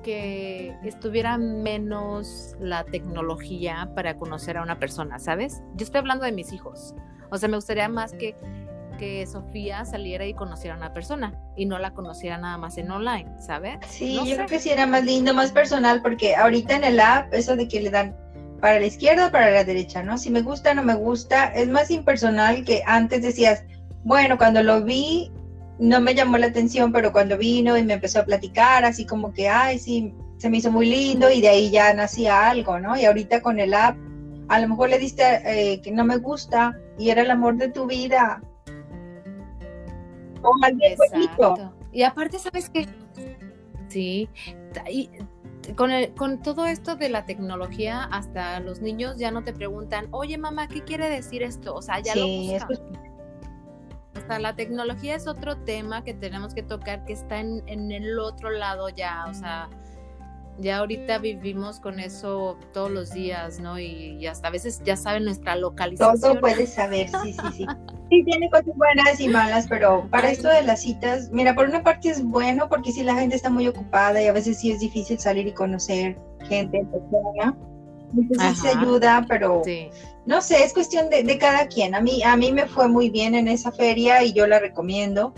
que 0.02 0.76
estuviera 0.84 1.38
menos 1.38 2.56
la 2.60 2.84
tecnología 2.84 3.92
para 3.96 4.18
conocer 4.18 4.58
a 4.58 4.64
una 4.64 4.80
persona, 4.80 5.20
¿sabes? 5.20 5.62
Yo 5.76 5.86
estoy 5.86 6.00
hablando 6.00 6.26
de 6.26 6.32
mis 6.32 6.52
hijos. 6.54 6.96
O 7.30 7.38
sea, 7.38 7.48
me 7.48 7.56
gustaría 7.56 7.88
más 7.88 8.14
que, 8.14 8.36
que 9.00 9.26
Sofía 9.26 9.86
saliera 9.86 10.26
y 10.26 10.34
conociera 10.34 10.76
a 10.76 10.78
una 10.78 10.94
persona 10.94 11.34
y 11.56 11.66
no 11.66 11.80
la 11.80 11.94
conociera 11.94 12.38
nada 12.38 12.58
más 12.58 12.78
en 12.78 12.92
online, 12.92 13.30
¿sabes? 13.40 13.78
Sí, 13.88 14.16
yo 14.16 14.36
creo 14.36 14.48
que 14.48 14.60
sí 14.60 14.70
era 14.70 14.86
más 14.86 15.06
lindo, 15.06 15.34
más 15.34 15.52
personal, 15.52 16.02
porque 16.02 16.36
ahorita 16.36 16.76
en 16.76 16.84
el 16.84 17.00
app, 17.00 17.34
eso 17.34 17.56
de 17.56 17.68
que 17.68 17.82
le 17.82 17.90
dan 17.90 18.16
para 18.60 18.80
la 18.80 18.86
izquierda 18.86 19.28
o 19.28 19.32
para 19.32 19.50
la 19.50 19.64
derecha, 19.64 20.04
¿no? 20.04 20.18
Si 20.18 20.30
me 20.30 20.42
gusta, 20.42 20.74
no 20.74 20.84
me 20.84 20.94
gusta, 20.94 21.46
es 21.48 21.68
más 21.68 21.90
impersonal 21.90 22.64
que 22.64 22.84
antes 22.86 23.24
decías, 23.24 23.64
bueno, 24.04 24.38
cuando 24.38 24.62
lo 24.64 24.84
vi, 24.84 25.32
no 25.82 26.00
me 26.00 26.14
llamó 26.14 26.38
la 26.38 26.46
atención, 26.46 26.92
pero 26.92 27.12
cuando 27.12 27.40
vino 27.40 27.76
y 27.76 27.84
me 27.84 27.96
empezó 27.96 28.20
a 28.20 28.24
platicar, 28.26 28.86
así 28.86 29.04
como 29.04 29.34
que, 29.34 29.50
ay, 29.50 29.80
sí, 29.80 30.14
se 30.38 30.48
me 30.48 30.58
hizo 30.58 30.72
muy 30.72 30.88
lindo 30.88 31.32
y 31.32 31.42
de 31.42 31.50
ahí 31.50 31.72
ya 31.72 31.92
nacía 31.96 32.52
algo, 32.52 32.80
¿no? 32.80 32.96
Y 32.96 33.06
ahorita 33.06 33.42
con 33.42 33.60
el 33.60 33.74
app, 33.74 33.98
a 34.48 34.60
lo 34.60 34.68
mejor 34.68 34.90
le 34.90 35.00
diste 35.00 35.24
eh, 35.44 35.82
que 35.82 35.92
no 35.92 36.06
me 36.06 36.18
gusta 36.18 36.78
y 37.00 37.10
era 37.10 37.24
el 37.24 37.32
amor 37.32 37.58
de 37.58 37.70
tu 37.70 37.88
vida. 37.88 38.44
O 40.44 40.54
Exacto. 40.64 41.74
Y 41.92 42.04
aparte, 42.04 42.38
¿sabes 42.38 42.70
qué? 42.70 42.88
Sí, 43.88 44.30
y 44.88 45.10
con, 45.76 45.90
con 46.16 46.44
todo 46.44 46.68
esto 46.68 46.96
de 46.96 47.10
la 47.10 47.26
tecnología, 47.26 48.04
hasta 48.04 48.60
los 48.60 48.82
niños 48.82 49.18
ya 49.18 49.32
no 49.32 49.44
te 49.44 49.52
preguntan, 49.52 50.10
oye 50.12 50.38
mamá, 50.38 50.68
¿qué 50.68 50.84
quiere 50.84 51.10
decir 51.10 51.42
esto? 51.42 51.74
O 51.74 51.82
sea, 51.82 52.00
ya 52.02 52.16
lo 52.16 52.28
buscan. 52.28 52.70
O 52.72 53.11
sea, 54.20 54.40
la 54.40 54.56
tecnología 54.56 55.16
es 55.16 55.28
otro 55.28 55.58
tema 55.58 56.04
que 56.04 56.14
tenemos 56.14 56.54
que 56.54 56.64
tocar 56.64 57.06
que 57.06 57.14
está 57.14 57.40
en, 57.40 57.64
en 57.68 57.92
el 57.92 58.20
otro 58.20 58.50
lado 58.50 58.90
ya, 58.90 59.26
o 59.30 59.34
sea, 59.34 59.70
ya 60.62 60.80
ahorita 60.80 61.18
vivimos 61.18 61.80
con 61.80 62.00
eso 62.00 62.58
todos 62.74 62.92
los 62.92 63.12
días, 63.14 63.60
¿no? 63.60 63.80
Y, 63.80 64.26
hasta 64.28 64.50
a 64.50 64.52
veces 64.52 64.82
ya 64.84 64.96
saben 64.96 65.26
nuestra 65.26 65.56
localización. 65.56 66.20
Todo 66.20 66.40
puedes 66.40 66.74
saber, 66.74 67.10
sí, 67.24 67.34
sí, 67.34 67.48
sí. 67.54 67.66
Sí, 68.10 68.24
tiene 68.26 68.50
cosas 68.50 68.76
buenas 68.76 69.20
y 69.20 69.30
malas, 69.30 69.68
pero 69.70 70.08
para 70.10 70.32
esto 70.32 70.50
de 70.50 70.64
las 70.64 70.82
citas, 70.82 71.30
mira, 71.32 71.56
por 71.56 71.68
una 71.68 71.82
parte 71.82 72.10
es 72.10 72.24
bueno 72.24 72.68
porque 72.68 72.92
si 72.92 73.04
la 73.04 73.16
gente 73.16 73.36
está 73.36 73.50
muy 73.50 73.68
ocupada 73.68 74.22
y 74.22 74.28
a 74.28 74.34
veces 74.34 74.60
sí 74.60 74.72
es 74.72 74.80
difícil 74.80 75.18
salir 75.18 75.48
y 75.48 75.54
conocer 75.54 76.18
gente 76.48 76.80
en 76.80 76.88
persona, 76.88 77.58
entonces 78.18 78.60
se 78.60 78.68
ayuda, 78.68 79.26
pero 79.28 79.62
no 80.26 80.42
sé, 80.42 80.64
es 80.64 80.74
cuestión 80.74 81.10
de, 81.10 81.24
de, 81.24 81.38
cada 81.38 81.68
quien. 81.68 81.96
A 81.96 82.02
mí, 82.02 82.22
a 82.24 82.36
mí 82.36 82.52
me 82.52 82.68
fue 82.68 82.88
muy 82.88 83.10
bien 83.10 83.36
en 83.36 83.48
esa 83.48 83.72
feria 83.72 84.24
y 84.24 84.34
yo 84.34 84.46
la 84.48 84.60
recomiendo, 84.60 85.34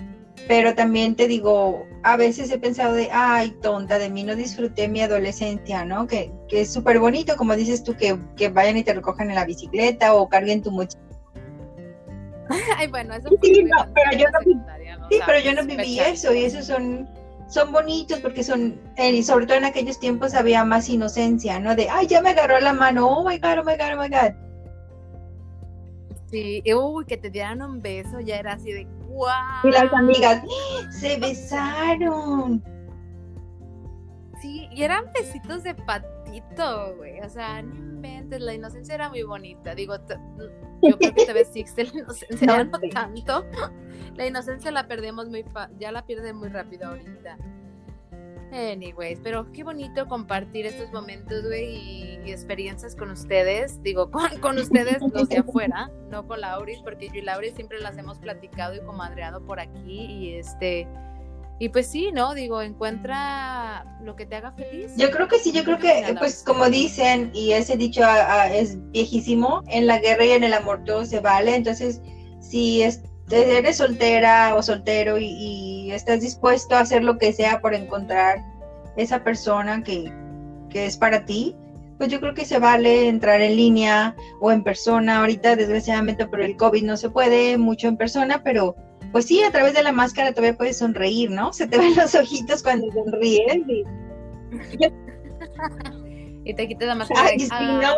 pero 0.48 0.76
también 0.76 1.16
te 1.16 1.28
digo, 1.28 1.86
a 2.04 2.18
veces 2.18 2.52
he 2.52 2.58
pensado 2.58 2.94
de, 2.94 3.10
ay, 3.12 3.56
tonta, 3.62 3.98
de 3.98 4.10
mí 4.10 4.24
no 4.24 4.36
disfruté 4.36 4.88
mi 4.88 5.02
adolescencia, 5.02 5.86
¿no? 5.86 6.06
Que, 6.08 6.32
que 6.50 6.62
es 6.62 6.74
súper 6.74 7.00
bonito, 7.00 7.36
como 7.38 7.56
dices 7.56 7.84
tú, 7.84 7.96
que, 7.96 8.18
que, 8.36 8.50
vayan 8.50 8.78
y 8.78 8.84
te 8.84 8.94
recojan 8.94 9.30
en 9.30 9.36
la 9.36 9.46
bicicleta 9.46 10.14
o 10.16 10.28
carguen 10.28 10.62
tu 10.62 10.72
mochila. 10.72 11.02
Ay, 12.78 12.88
bueno, 12.88 13.14
eso 13.14 13.30
sí, 13.42 13.66
pero 13.94 14.18
yo 14.18 14.26
no, 14.30 14.40
sí, 15.10 15.20
pero 15.26 15.40
yo 15.40 15.54
no 15.54 15.66
viví 15.66 16.00
eso 16.00 16.34
y 16.34 16.44
esos 16.44 16.66
son 16.66 17.08
son 17.54 17.72
bonitos 17.72 18.20
porque 18.20 18.44
son, 18.44 18.82
y 18.98 19.22
sobre 19.22 19.46
todo 19.46 19.58
en 19.58 19.66
aquellos 19.66 20.00
tiempos 20.00 20.34
había 20.34 20.66
más 20.66 20.90
inocencia, 20.90 21.60
¿no? 21.60 21.76
De, 21.76 21.88
ay, 21.88 22.08
ya 22.08 22.20
me 22.20 22.32
agarró 22.32 22.60
la 22.60 22.74
mano, 22.74 23.08
oh 23.08 23.24
my 23.24 23.38
God, 23.38 23.60
oh 23.60 23.64
my 23.64 23.78
God, 23.78 23.94
oh 23.96 24.02
my 24.02 24.10
God. 24.10 24.34
Sí, 26.34 26.64
uy, 26.74 27.06
que 27.06 27.16
te 27.16 27.30
dieran 27.30 27.62
un 27.62 27.80
beso, 27.80 28.20
ya 28.20 28.40
era 28.40 28.54
así 28.54 28.72
de, 28.72 28.86
wow. 29.08 29.28
Y 29.66 29.70
las 29.70 29.94
amigas, 29.94 30.44
¡Ah! 30.44 30.92
se 30.92 31.20
besaron. 31.20 32.64
Sí, 34.42 34.68
y 34.72 34.82
eran 34.82 35.06
besitos 35.14 35.62
de 35.62 35.76
patito, 35.76 36.96
güey, 36.98 37.20
o 37.20 37.30
sea, 37.30 37.62
no 37.62 37.76
inventes, 37.76 38.42
la 38.42 38.56
inocencia 38.56 38.96
era 38.96 39.10
muy 39.10 39.22
bonita, 39.22 39.76
digo, 39.76 39.96
yo 40.82 40.98
creo 40.98 41.14
que 41.14 41.24
te 41.24 41.34
ves 41.34 41.52
la 41.54 41.84
inocencia, 41.84 42.48
no, 42.48 42.64
no 42.64 42.80
tanto, 42.90 43.46
la 44.16 44.26
inocencia 44.26 44.72
la 44.72 44.88
perdemos 44.88 45.30
muy, 45.30 45.46
ya 45.78 45.92
la 45.92 46.04
pierde 46.04 46.34
muy 46.34 46.50
rápido 46.50 46.88
ahorita. 46.88 47.38
Anyways, 48.54 49.20
pero 49.24 49.52
qué 49.52 49.64
bonito 49.64 50.08
compartir 50.08 50.66
estos 50.66 50.92
momentos, 50.92 51.44
güey, 51.44 52.20
y, 52.26 52.32
experiencias 52.32 52.96
con 52.96 53.12
ustedes. 53.12 53.82
Digo, 53.84 54.10
con, 54.42 54.58
ustedes 54.58 54.98
los 55.14 55.30
de 55.30 55.40
afuera, 55.40 55.90
no 56.10 56.28
con 56.28 56.42
Lauris, 56.42 56.80
porque 56.80 57.08
yo 57.08 57.16
y 57.16 57.22
Lauris 57.22 57.56
siempre 57.56 57.80
las 57.80 57.98
hemos 57.98 58.20
platicado 58.20 58.76
y 58.76 58.80
comadreado 58.82 59.46
por 59.46 59.60
aquí. 59.60 60.06
Y 60.06 60.34
este, 60.36 60.88
y 61.60 61.70
pues 61.70 61.88
sí, 61.88 62.12
¿no? 62.12 62.34
Digo, 62.34 62.62
encuentra 62.62 63.98
lo 64.04 64.16
que 64.16 64.26
te 64.26 64.36
haga 64.36 64.52
feliz. 64.52 64.92
Yo 64.98 65.12
creo 65.12 65.28
que 65.28 65.40
sí, 65.40 65.52
yo 65.52 65.64
creo 65.64 65.80
que, 65.80 66.16
pues 66.20 66.44
como 66.44 66.70
dicen, 66.70 67.32
y 67.34 67.54
ese 67.54 67.78
dicho 67.78 68.02
ah, 68.04 68.26
ah, 68.28 68.54
es 68.54 68.78
viejísimo, 68.92 69.64
en 69.68 69.88
la 69.88 70.00
guerra 70.00 70.26
y 70.26 70.32
en 70.32 70.44
el 70.44 70.54
amor 70.54 70.84
todo 70.86 71.06
se 71.06 71.20
vale. 71.20 71.56
Entonces, 71.56 72.02
si 72.40 72.82
es 72.82 73.02
eres 73.30 73.78
soltera 73.78 74.56
o 74.56 74.62
soltero 74.62 75.18
y, 75.20 75.92
estás 75.92 76.22
dispuesto 76.22 76.76
a 76.76 76.80
hacer 76.80 77.04
lo 77.04 77.20
que 77.20 77.34
sea 77.34 77.62
por 77.62 77.76
encontrar 77.76 78.44
esa 78.98 79.24
persona 79.24 79.84
que, 79.84 80.12
es 80.74 80.98
para 80.98 81.24
ti, 81.24 81.56
pues 82.00 82.10
yo 82.10 82.20
creo 82.20 82.34
que 82.34 82.46
se 82.46 82.58
vale 82.58 83.08
entrar 83.08 83.42
en 83.42 83.56
línea 83.56 84.16
o 84.42 84.52
en 84.52 84.64
persona. 84.64 85.20
Ahorita, 85.20 85.56
desgraciadamente, 85.56 86.26
por 86.26 86.42
el 86.42 86.58
COVID 86.58 86.84
no 86.84 86.98
se 86.98 87.12
puede 87.12 87.60
mucho 87.60 87.88
en 87.88 87.96
persona, 87.96 88.42
pero 88.44 88.76
pues 89.12 89.26
sí, 89.26 89.44
a 89.44 89.52
través 89.52 89.76
de 89.76 89.84
la 89.84 89.92
máscara 89.92 90.32
todavía 90.32 90.58
puedes 90.58 90.80
sonreír, 90.80 91.30
¿no? 91.30 91.54
Se 91.54 91.68
te 91.68 91.78
ven 91.78 91.96
los 91.96 92.16
ojitos 92.16 92.64
cuando 92.64 92.92
sonríes. 92.92 93.62
Y, 96.44 96.54
te 96.56 96.68
quitas 96.68 96.88
la 96.88 96.96
máscara. 96.96 97.30
no, 97.60 97.94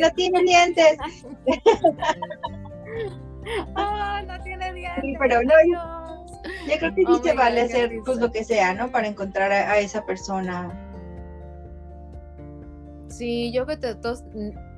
no 0.00 0.10
tiene 0.16 0.42
dientes. 0.44 0.96
oh, 3.76 4.18
no 4.26 4.42
tiene 4.42 4.72
dientes. 4.72 5.04
Sí, 5.04 5.16
pero 5.18 5.42
no, 5.42 5.54
yo, 5.72 6.78
creo 6.78 6.94
que 6.94 7.02
sí 7.02 7.06
oh 7.08 7.22
se 7.22 7.34
vale 7.34 7.62
hacer 7.62 8.00
pues 8.04 8.18
lo 8.18 8.30
que 8.30 8.44
sea, 8.44 8.74
¿no? 8.74 8.90
Para 8.90 9.08
encontrar 9.08 9.52
a, 9.52 9.78
esa 9.78 10.04
persona. 10.04 10.72
Sí, 13.08 13.52
yo 13.52 13.66
creo 13.66 13.80
que 13.80 13.94
todos, 13.94 14.24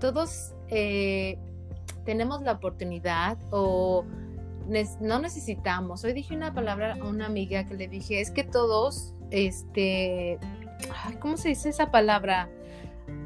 todos 0.00 0.54
eh, 0.68 1.38
tenemos 2.04 2.42
la 2.42 2.52
oportunidad 2.52 3.37
o 3.50 4.04
no 5.00 5.18
necesitamos. 5.18 6.04
Hoy 6.04 6.12
dije 6.12 6.35
una 6.35 6.54
palabra 6.54 6.96
a 7.00 7.04
una 7.04 7.26
amiga 7.26 7.64
que 7.64 7.74
le 7.74 7.88
dije, 7.88 8.20
es 8.20 8.30
que 8.30 8.44
todos, 8.44 9.14
este, 9.30 10.38
¿cómo 11.18 11.37
se 11.37 11.48
dice 11.48 11.70
esa 11.70 11.90
palabra? 11.90 12.48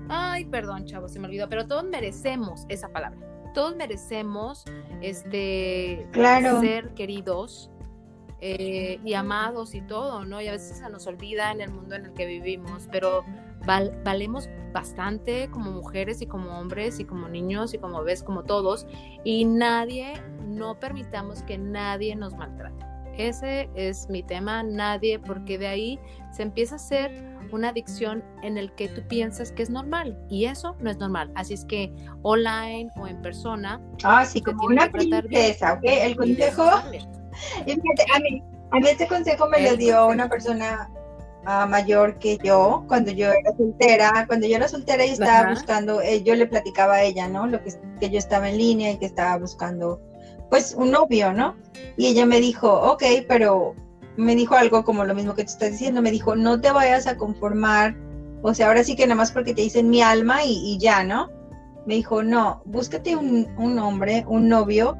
ay, 0.09 0.45
perdón, 0.45 0.87
chavo, 0.87 1.09
se 1.09 1.19
me 1.19 1.27
olvidó, 1.27 1.49
pero 1.49 1.67
todos 1.67 1.85
merecemos 1.85 2.67
esa 2.69 2.89
palabra. 2.89 3.19
Todos 3.55 3.77
merecemos 3.77 4.65
este 5.01 6.07
claro. 6.13 6.61
ser 6.61 6.93
queridos 6.95 7.71
eh, 8.41 9.01
y 9.05 9.15
amados 9.15 9.75
y 9.75 9.81
todo, 9.81 10.25
¿no? 10.25 10.41
Y 10.43 10.49
a 10.49 10.53
veces 10.53 10.79
se 10.79 10.91
nos 10.91 11.07
olvida 11.07 11.51
en 11.53 11.63
el 11.63 11.71
mundo 11.71 11.95
en 11.95 12.07
el 12.07 12.13
que 12.13 12.27
vivimos, 12.27 12.89
pero 12.93 13.25
valemos 14.05 14.49
bastante 14.73 15.49
como 15.51 15.71
mujeres 15.71 16.21
y 16.21 16.27
como 16.27 16.59
hombres 16.59 17.01
y 17.01 17.05
como 17.05 17.29
niños 17.29 17.73
y 17.73 17.79
como 17.79 18.03
ves, 18.03 18.23
como 18.23 18.43
todos, 18.43 18.87
y 19.25 19.45
nadie, 19.45 20.15
no 20.47 20.79
permitamos 20.79 21.43
que 21.43 21.57
nadie 21.57 22.15
nos 22.17 22.35
maltrate. 22.35 22.85
Ese 23.17 23.71
es 23.75 24.09
mi 24.11 24.23
tema, 24.23 24.63
nadie, 24.63 25.19
porque 25.19 25.57
de 25.57 25.69
ahí 25.69 26.01
se 26.33 26.43
empieza 26.43 26.75
a 26.75 26.77
hacer 26.77 27.34
una 27.55 27.71
adicción 27.71 28.23
en 28.43 28.59
el 28.59 28.73
que 28.75 28.89
tú 28.89 29.03
piensas 29.07 29.53
que 29.53 29.63
es 29.63 29.71
normal 29.71 30.19
y 30.29 30.47
eso 30.47 30.77
no 30.81 30.91
es 30.91 30.99
normal. 30.99 31.31
Así 31.35 31.55
es 31.55 31.65
que 31.65 31.93
online 32.23 32.91
o 32.97 33.07
en 33.07 33.21
persona. 33.23 33.81
Ah, 34.03 34.25
sí, 34.25 34.43
como 34.43 34.67
una 34.67 34.91
princesa, 34.91 35.75
¿ok? 35.75 35.83
El 35.85 36.17
consejo. 36.17 36.63
a 36.65 36.85
mí, 38.21 38.43
a 38.71 38.77
mí 38.81 38.89
este 38.89 39.07
consejo 39.07 39.49
me 39.49 39.63
lo 39.63 39.77
dio 39.77 40.07
una 40.09 40.29
persona 40.29 40.91
uh, 41.47 41.69
mayor 41.69 42.19
que 42.19 42.39
yo 42.43 42.85
cuando 42.89 43.11
yo 43.13 43.31
era 43.31 43.57
soltera. 43.57 44.25
Cuando 44.27 44.47
yo 44.47 44.57
era 44.57 44.69
soltera 44.69 45.05
y 45.05 45.11
estaba 45.11 45.51
buscando, 45.51 46.01
eh, 46.01 46.23
yo 46.23 46.35
le 46.35 46.47
platicaba 46.47 46.95
a 46.95 47.03
ella, 47.03 47.29
¿no? 47.29 47.47
Lo 47.47 47.63
que, 47.63 47.73
que 48.01 48.11
yo 48.11 48.19
estaba 48.19 48.49
en 48.51 48.59
línea 48.59 48.93
y 48.93 48.99
que 48.99 49.07
estaba 49.07 49.37
buscando, 49.39 50.01
pues, 50.51 50.75
un 50.77 50.91
novio, 50.91 51.33
¿no? 51.33 51.57
Y 51.97 52.09
ella 52.09 52.27
me 52.27 52.41
dijo, 52.41 52.73
ok, 52.73 53.03
pero 53.29 53.75
me 54.17 54.37
dijo 54.37 54.55
algo 54.55 54.85
como 54.85 55.05
lo 55.05 55.15
mismo 55.15 55.35
que 55.35 55.45
tú 55.45 55.51
estás 55.51 55.73
diciendo, 55.73 56.03
me 56.03 56.11
dijo, 56.11 56.37
no 56.37 56.61
te 56.61 56.71
vayas 56.71 57.07
a 57.07 57.17
conformar, 57.17 57.97
o 58.43 58.55
sea, 58.55 58.69
ahora 58.69 58.85
sí 58.85 58.97
que 58.97 59.07
nada 59.07 59.17
más 59.17 59.33
porque 59.33 59.55
te 59.55 59.63
dicen 59.63 59.89
mi 59.89 60.03
alma 60.03 60.45
y, 60.45 60.79
ya, 60.79 61.03
¿no? 61.05 61.31
Me 61.87 61.95
dijo, 61.95 62.23
no, 62.23 62.63
búscate 62.65 63.17
un, 63.17 63.49
un, 63.59 63.79
hombre, 63.79 64.25
un 64.29 64.49
novio 64.49 64.97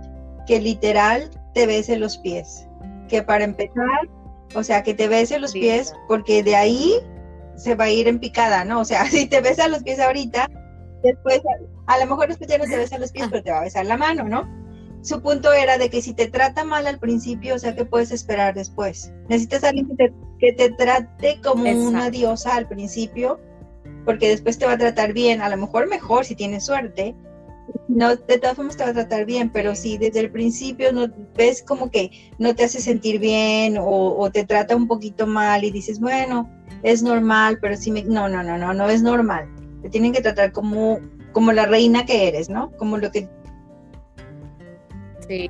que 0.47 0.61
literal 0.61 1.31
te 1.55 1.67
bese 1.67 1.97
los 1.97 2.19
pies, 2.19 2.67
que 3.09 3.23
para 3.23 3.45
empezar, 3.45 4.09
o 4.55 4.63
sea, 4.63 4.83
que 4.83 4.95
te 4.95 5.09
bese 5.09 5.39
los 5.39 5.53
pies, 5.53 5.95
porque 6.09 6.43
de 6.43 6.57
ahí 6.57 6.95
se 7.57 7.75
va 7.75 7.85
a 7.85 7.91
ir 7.91 8.09
en 8.09 8.19
picada, 8.19 8.65
¿no? 8.65 8.81
O 8.81 8.85
sea, 8.85 9.07
si 9.11 9.27
te 9.27 9.41
besa 9.41 9.69
los 9.69 9.83
pies 9.83 10.01
ahorita, 10.01 10.51
después, 11.03 11.41
a 11.87 11.99
lo 11.99 12.07
mejor 12.07 12.29
después 12.29 12.51
ya 12.51 12.59
no 12.59 12.65
te 12.65 12.77
besa 12.77 12.99
los 12.99 13.13
pies, 13.13 13.29
pero 13.31 13.43
te 13.43 13.51
va 13.51 13.59
a 13.59 13.65
besar 13.65 13.87
la 13.87 13.97
mano, 13.97 14.25
¿no? 14.25 14.64
Su 15.05 15.21
punto 15.21 15.53
era 15.53 15.77
de 15.77 15.91
que 15.91 16.01
si 16.01 16.15
te 16.15 16.29
trata 16.29 16.65
mal 16.65 16.87
al 16.87 16.99
principio, 16.99 17.57
o 17.57 17.59
sea, 17.59 17.77
¿qué 17.77 17.85
puedes 17.85 18.11
esperar 18.11 18.55
después? 18.55 19.13
Necesitas 19.29 19.63
a 19.63 19.69
alguien 19.69 19.87
que 20.39 20.53
te, 20.55 20.71
trate 20.71 21.41
como 21.43 21.71
una 21.71 22.09
diosa 22.09 22.57
al 22.57 22.67
principio, 22.67 23.39
porque 24.07 24.31
después 24.31 24.59
te 24.59 24.65
va 24.65 24.73
a 24.73 24.79
tratar 24.79 25.13
bien, 25.13 25.43
a 25.43 25.51
lo 25.51 25.59
mejor 25.59 25.89
mejor 25.89 26.25
si 26.25 26.35
tienes 26.35 26.65
suerte. 26.65 27.15
No, 27.87 28.17
de 28.17 28.39
todas 28.39 28.57
formas 28.57 28.79
te 28.79 28.85
va 28.85 28.91
a 28.91 28.95
tratar 28.95 29.27
bien, 29.27 29.51
pero 29.51 29.75
si 29.75 29.99
desde 29.99 30.21
el 30.21 30.31
principio 30.31 30.91
no 30.91 31.07
ves 31.37 31.63
como 31.63 31.91
que 31.91 32.11
no 32.39 32.55
te 32.55 32.65
hace 32.65 32.81
sentir 32.81 33.19
bien 33.19 33.77
o, 33.79 34.31
te 34.33 34.45
trata 34.45 34.75
un 34.75 34.89
poquito 34.89 35.27
mal 35.27 35.65
y 35.65 35.71
dices, 35.71 36.01
bueno, 36.01 36.49
es 36.83 37.03
normal, 37.03 37.59
pero 37.61 37.77
si 37.77 37.91
me... 37.91 38.03
No, 38.05 38.27
no, 38.27 38.43
no, 38.43 38.57
no, 38.57 38.73
no 38.73 38.89
es 38.89 39.03
normal. 39.03 39.51
Te 39.83 39.91
tienen 39.91 40.15
que 40.15 40.23
tratar 40.23 40.53
como, 40.53 40.99
como 41.33 41.53
la 41.53 41.67
reina 41.67 42.07
que 42.07 42.27
eres, 42.27 42.49
¿no? 42.49 42.71
Como 42.79 42.97
lo 42.97 43.11
que 43.11 43.29
Sí, 45.27 45.49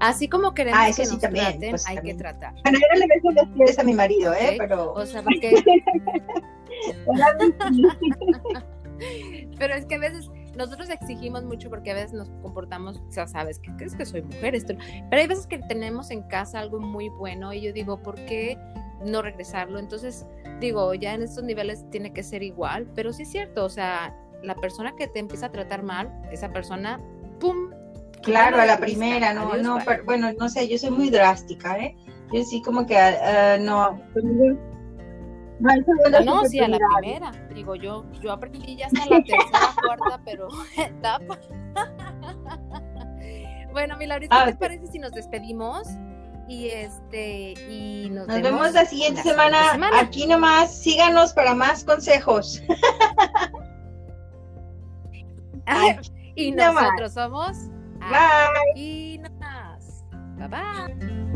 así 0.00 0.28
como 0.28 0.54
queremos 0.54 0.80
ah, 0.80 0.90
que 0.94 1.06
nos 1.06 1.18
traten, 1.18 1.70
pues, 1.70 1.86
hay 1.86 1.98
que 1.98 2.14
tratar. 2.14 2.54
Bueno, 2.62 2.78
yo 2.78 2.86
no 2.92 3.00
le 3.00 3.06
beso 3.06 3.30
los 3.32 3.48
pies 3.56 3.78
a 3.78 3.82
mi 3.82 3.94
marido, 3.94 4.32
¿eh? 4.34 4.56
Pero... 4.58 4.92
O 4.92 5.06
sea, 5.06 5.22
porque... 5.22 5.62
Pero 9.58 9.74
es 9.74 9.84
que 9.86 9.96
a 9.96 9.98
veces 9.98 10.30
nosotros 10.56 10.88
exigimos 10.88 11.44
mucho 11.44 11.68
porque 11.68 11.90
a 11.90 11.94
veces 11.94 12.12
nos 12.12 12.30
comportamos, 12.42 12.96
o 12.96 13.12
sea, 13.12 13.26
sabes 13.26 13.58
que 13.58 13.70
es 13.84 13.94
que 13.94 14.06
soy 14.06 14.22
mujer, 14.22 14.54
esto, 14.54 14.74
pero 15.10 15.20
hay 15.22 15.28
veces 15.28 15.46
que 15.46 15.58
tenemos 15.58 16.10
en 16.10 16.22
casa 16.22 16.60
algo 16.60 16.80
muy 16.80 17.08
bueno 17.10 17.52
y 17.52 17.60
yo 17.60 17.72
digo, 17.72 18.02
¿por 18.02 18.14
qué 18.26 18.58
no 19.04 19.20
regresarlo? 19.22 19.78
Entonces, 19.78 20.26
digo, 20.60 20.94
ya 20.94 21.14
en 21.14 21.22
estos 21.22 21.44
niveles 21.44 21.88
tiene 21.90 22.12
que 22.12 22.22
ser 22.22 22.42
igual, 22.42 22.90
pero 22.94 23.12
sí 23.12 23.24
es 23.24 23.30
cierto, 23.30 23.64
o 23.64 23.68
sea, 23.68 24.16
la 24.42 24.54
persona 24.54 24.94
que 24.96 25.08
te 25.08 25.18
empieza 25.18 25.46
a 25.46 25.52
tratar 25.52 25.82
mal, 25.82 26.10
esa 26.32 26.50
persona, 26.50 27.00
¡pum!, 27.38 27.70
Claro, 28.26 28.60
a 28.60 28.66
la 28.66 28.78
primera, 28.78 29.32
no, 29.32 29.56
no, 29.56 29.78
bueno, 30.04 30.32
no 30.32 30.48
sé, 30.48 30.66
yo 30.66 30.76
soy 30.78 30.90
muy 30.90 31.10
drástica, 31.10 31.78
¿eh? 31.78 31.96
Yo 32.32 32.42
sí 32.42 32.60
como 32.60 32.84
que 32.84 32.96
uh, 32.96 33.62
no. 33.62 34.00
No, 35.60 35.70
no, 36.24 36.44
sí, 36.44 36.58
a 36.58 36.66
la 36.66 36.76
primera. 36.98 37.30
Digo, 37.54 37.76
yo, 37.76 38.04
yo 38.20 38.32
aprendí 38.32 38.76
ya 38.76 38.86
hasta 38.86 39.06
la 39.08 39.22
tercera, 39.22 39.60
cuarta, 39.96 40.20
pero 40.24 40.48
etapa. 40.76 41.38
bueno, 43.72 43.96
mi 43.96 44.06
Laurita, 44.06 44.44
¿qué 44.44 44.52
te 44.52 44.58
parece 44.58 44.88
si 44.88 44.98
nos 44.98 45.12
despedimos? 45.12 45.86
Y 46.48 46.66
este, 46.66 47.54
y 47.70 48.10
nos, 48.10 48.26
nos 48.26 48.42
vemos, 48.42 48.72
la 48.72 48.86
siguiente, 48.86 49.22
semana. 49.22 49.70
semana. 49.70 50.00
Aquí 50.00 50.26
nomás, 50.26 50.76
síganos 50.76 51.32
para 51.32 51.54
más 51.54 51.84
consejos. 51.84 52.60
y 56.34 56.50
nosotros 56.50 57.14
somos 57.14 57.56
Bye. 58.10 58.80
Y 58.80 59.18
nada 59.18 59.34
más. 59.38 60.04
Bye 60.38 60.48
bye. 60.48 61.35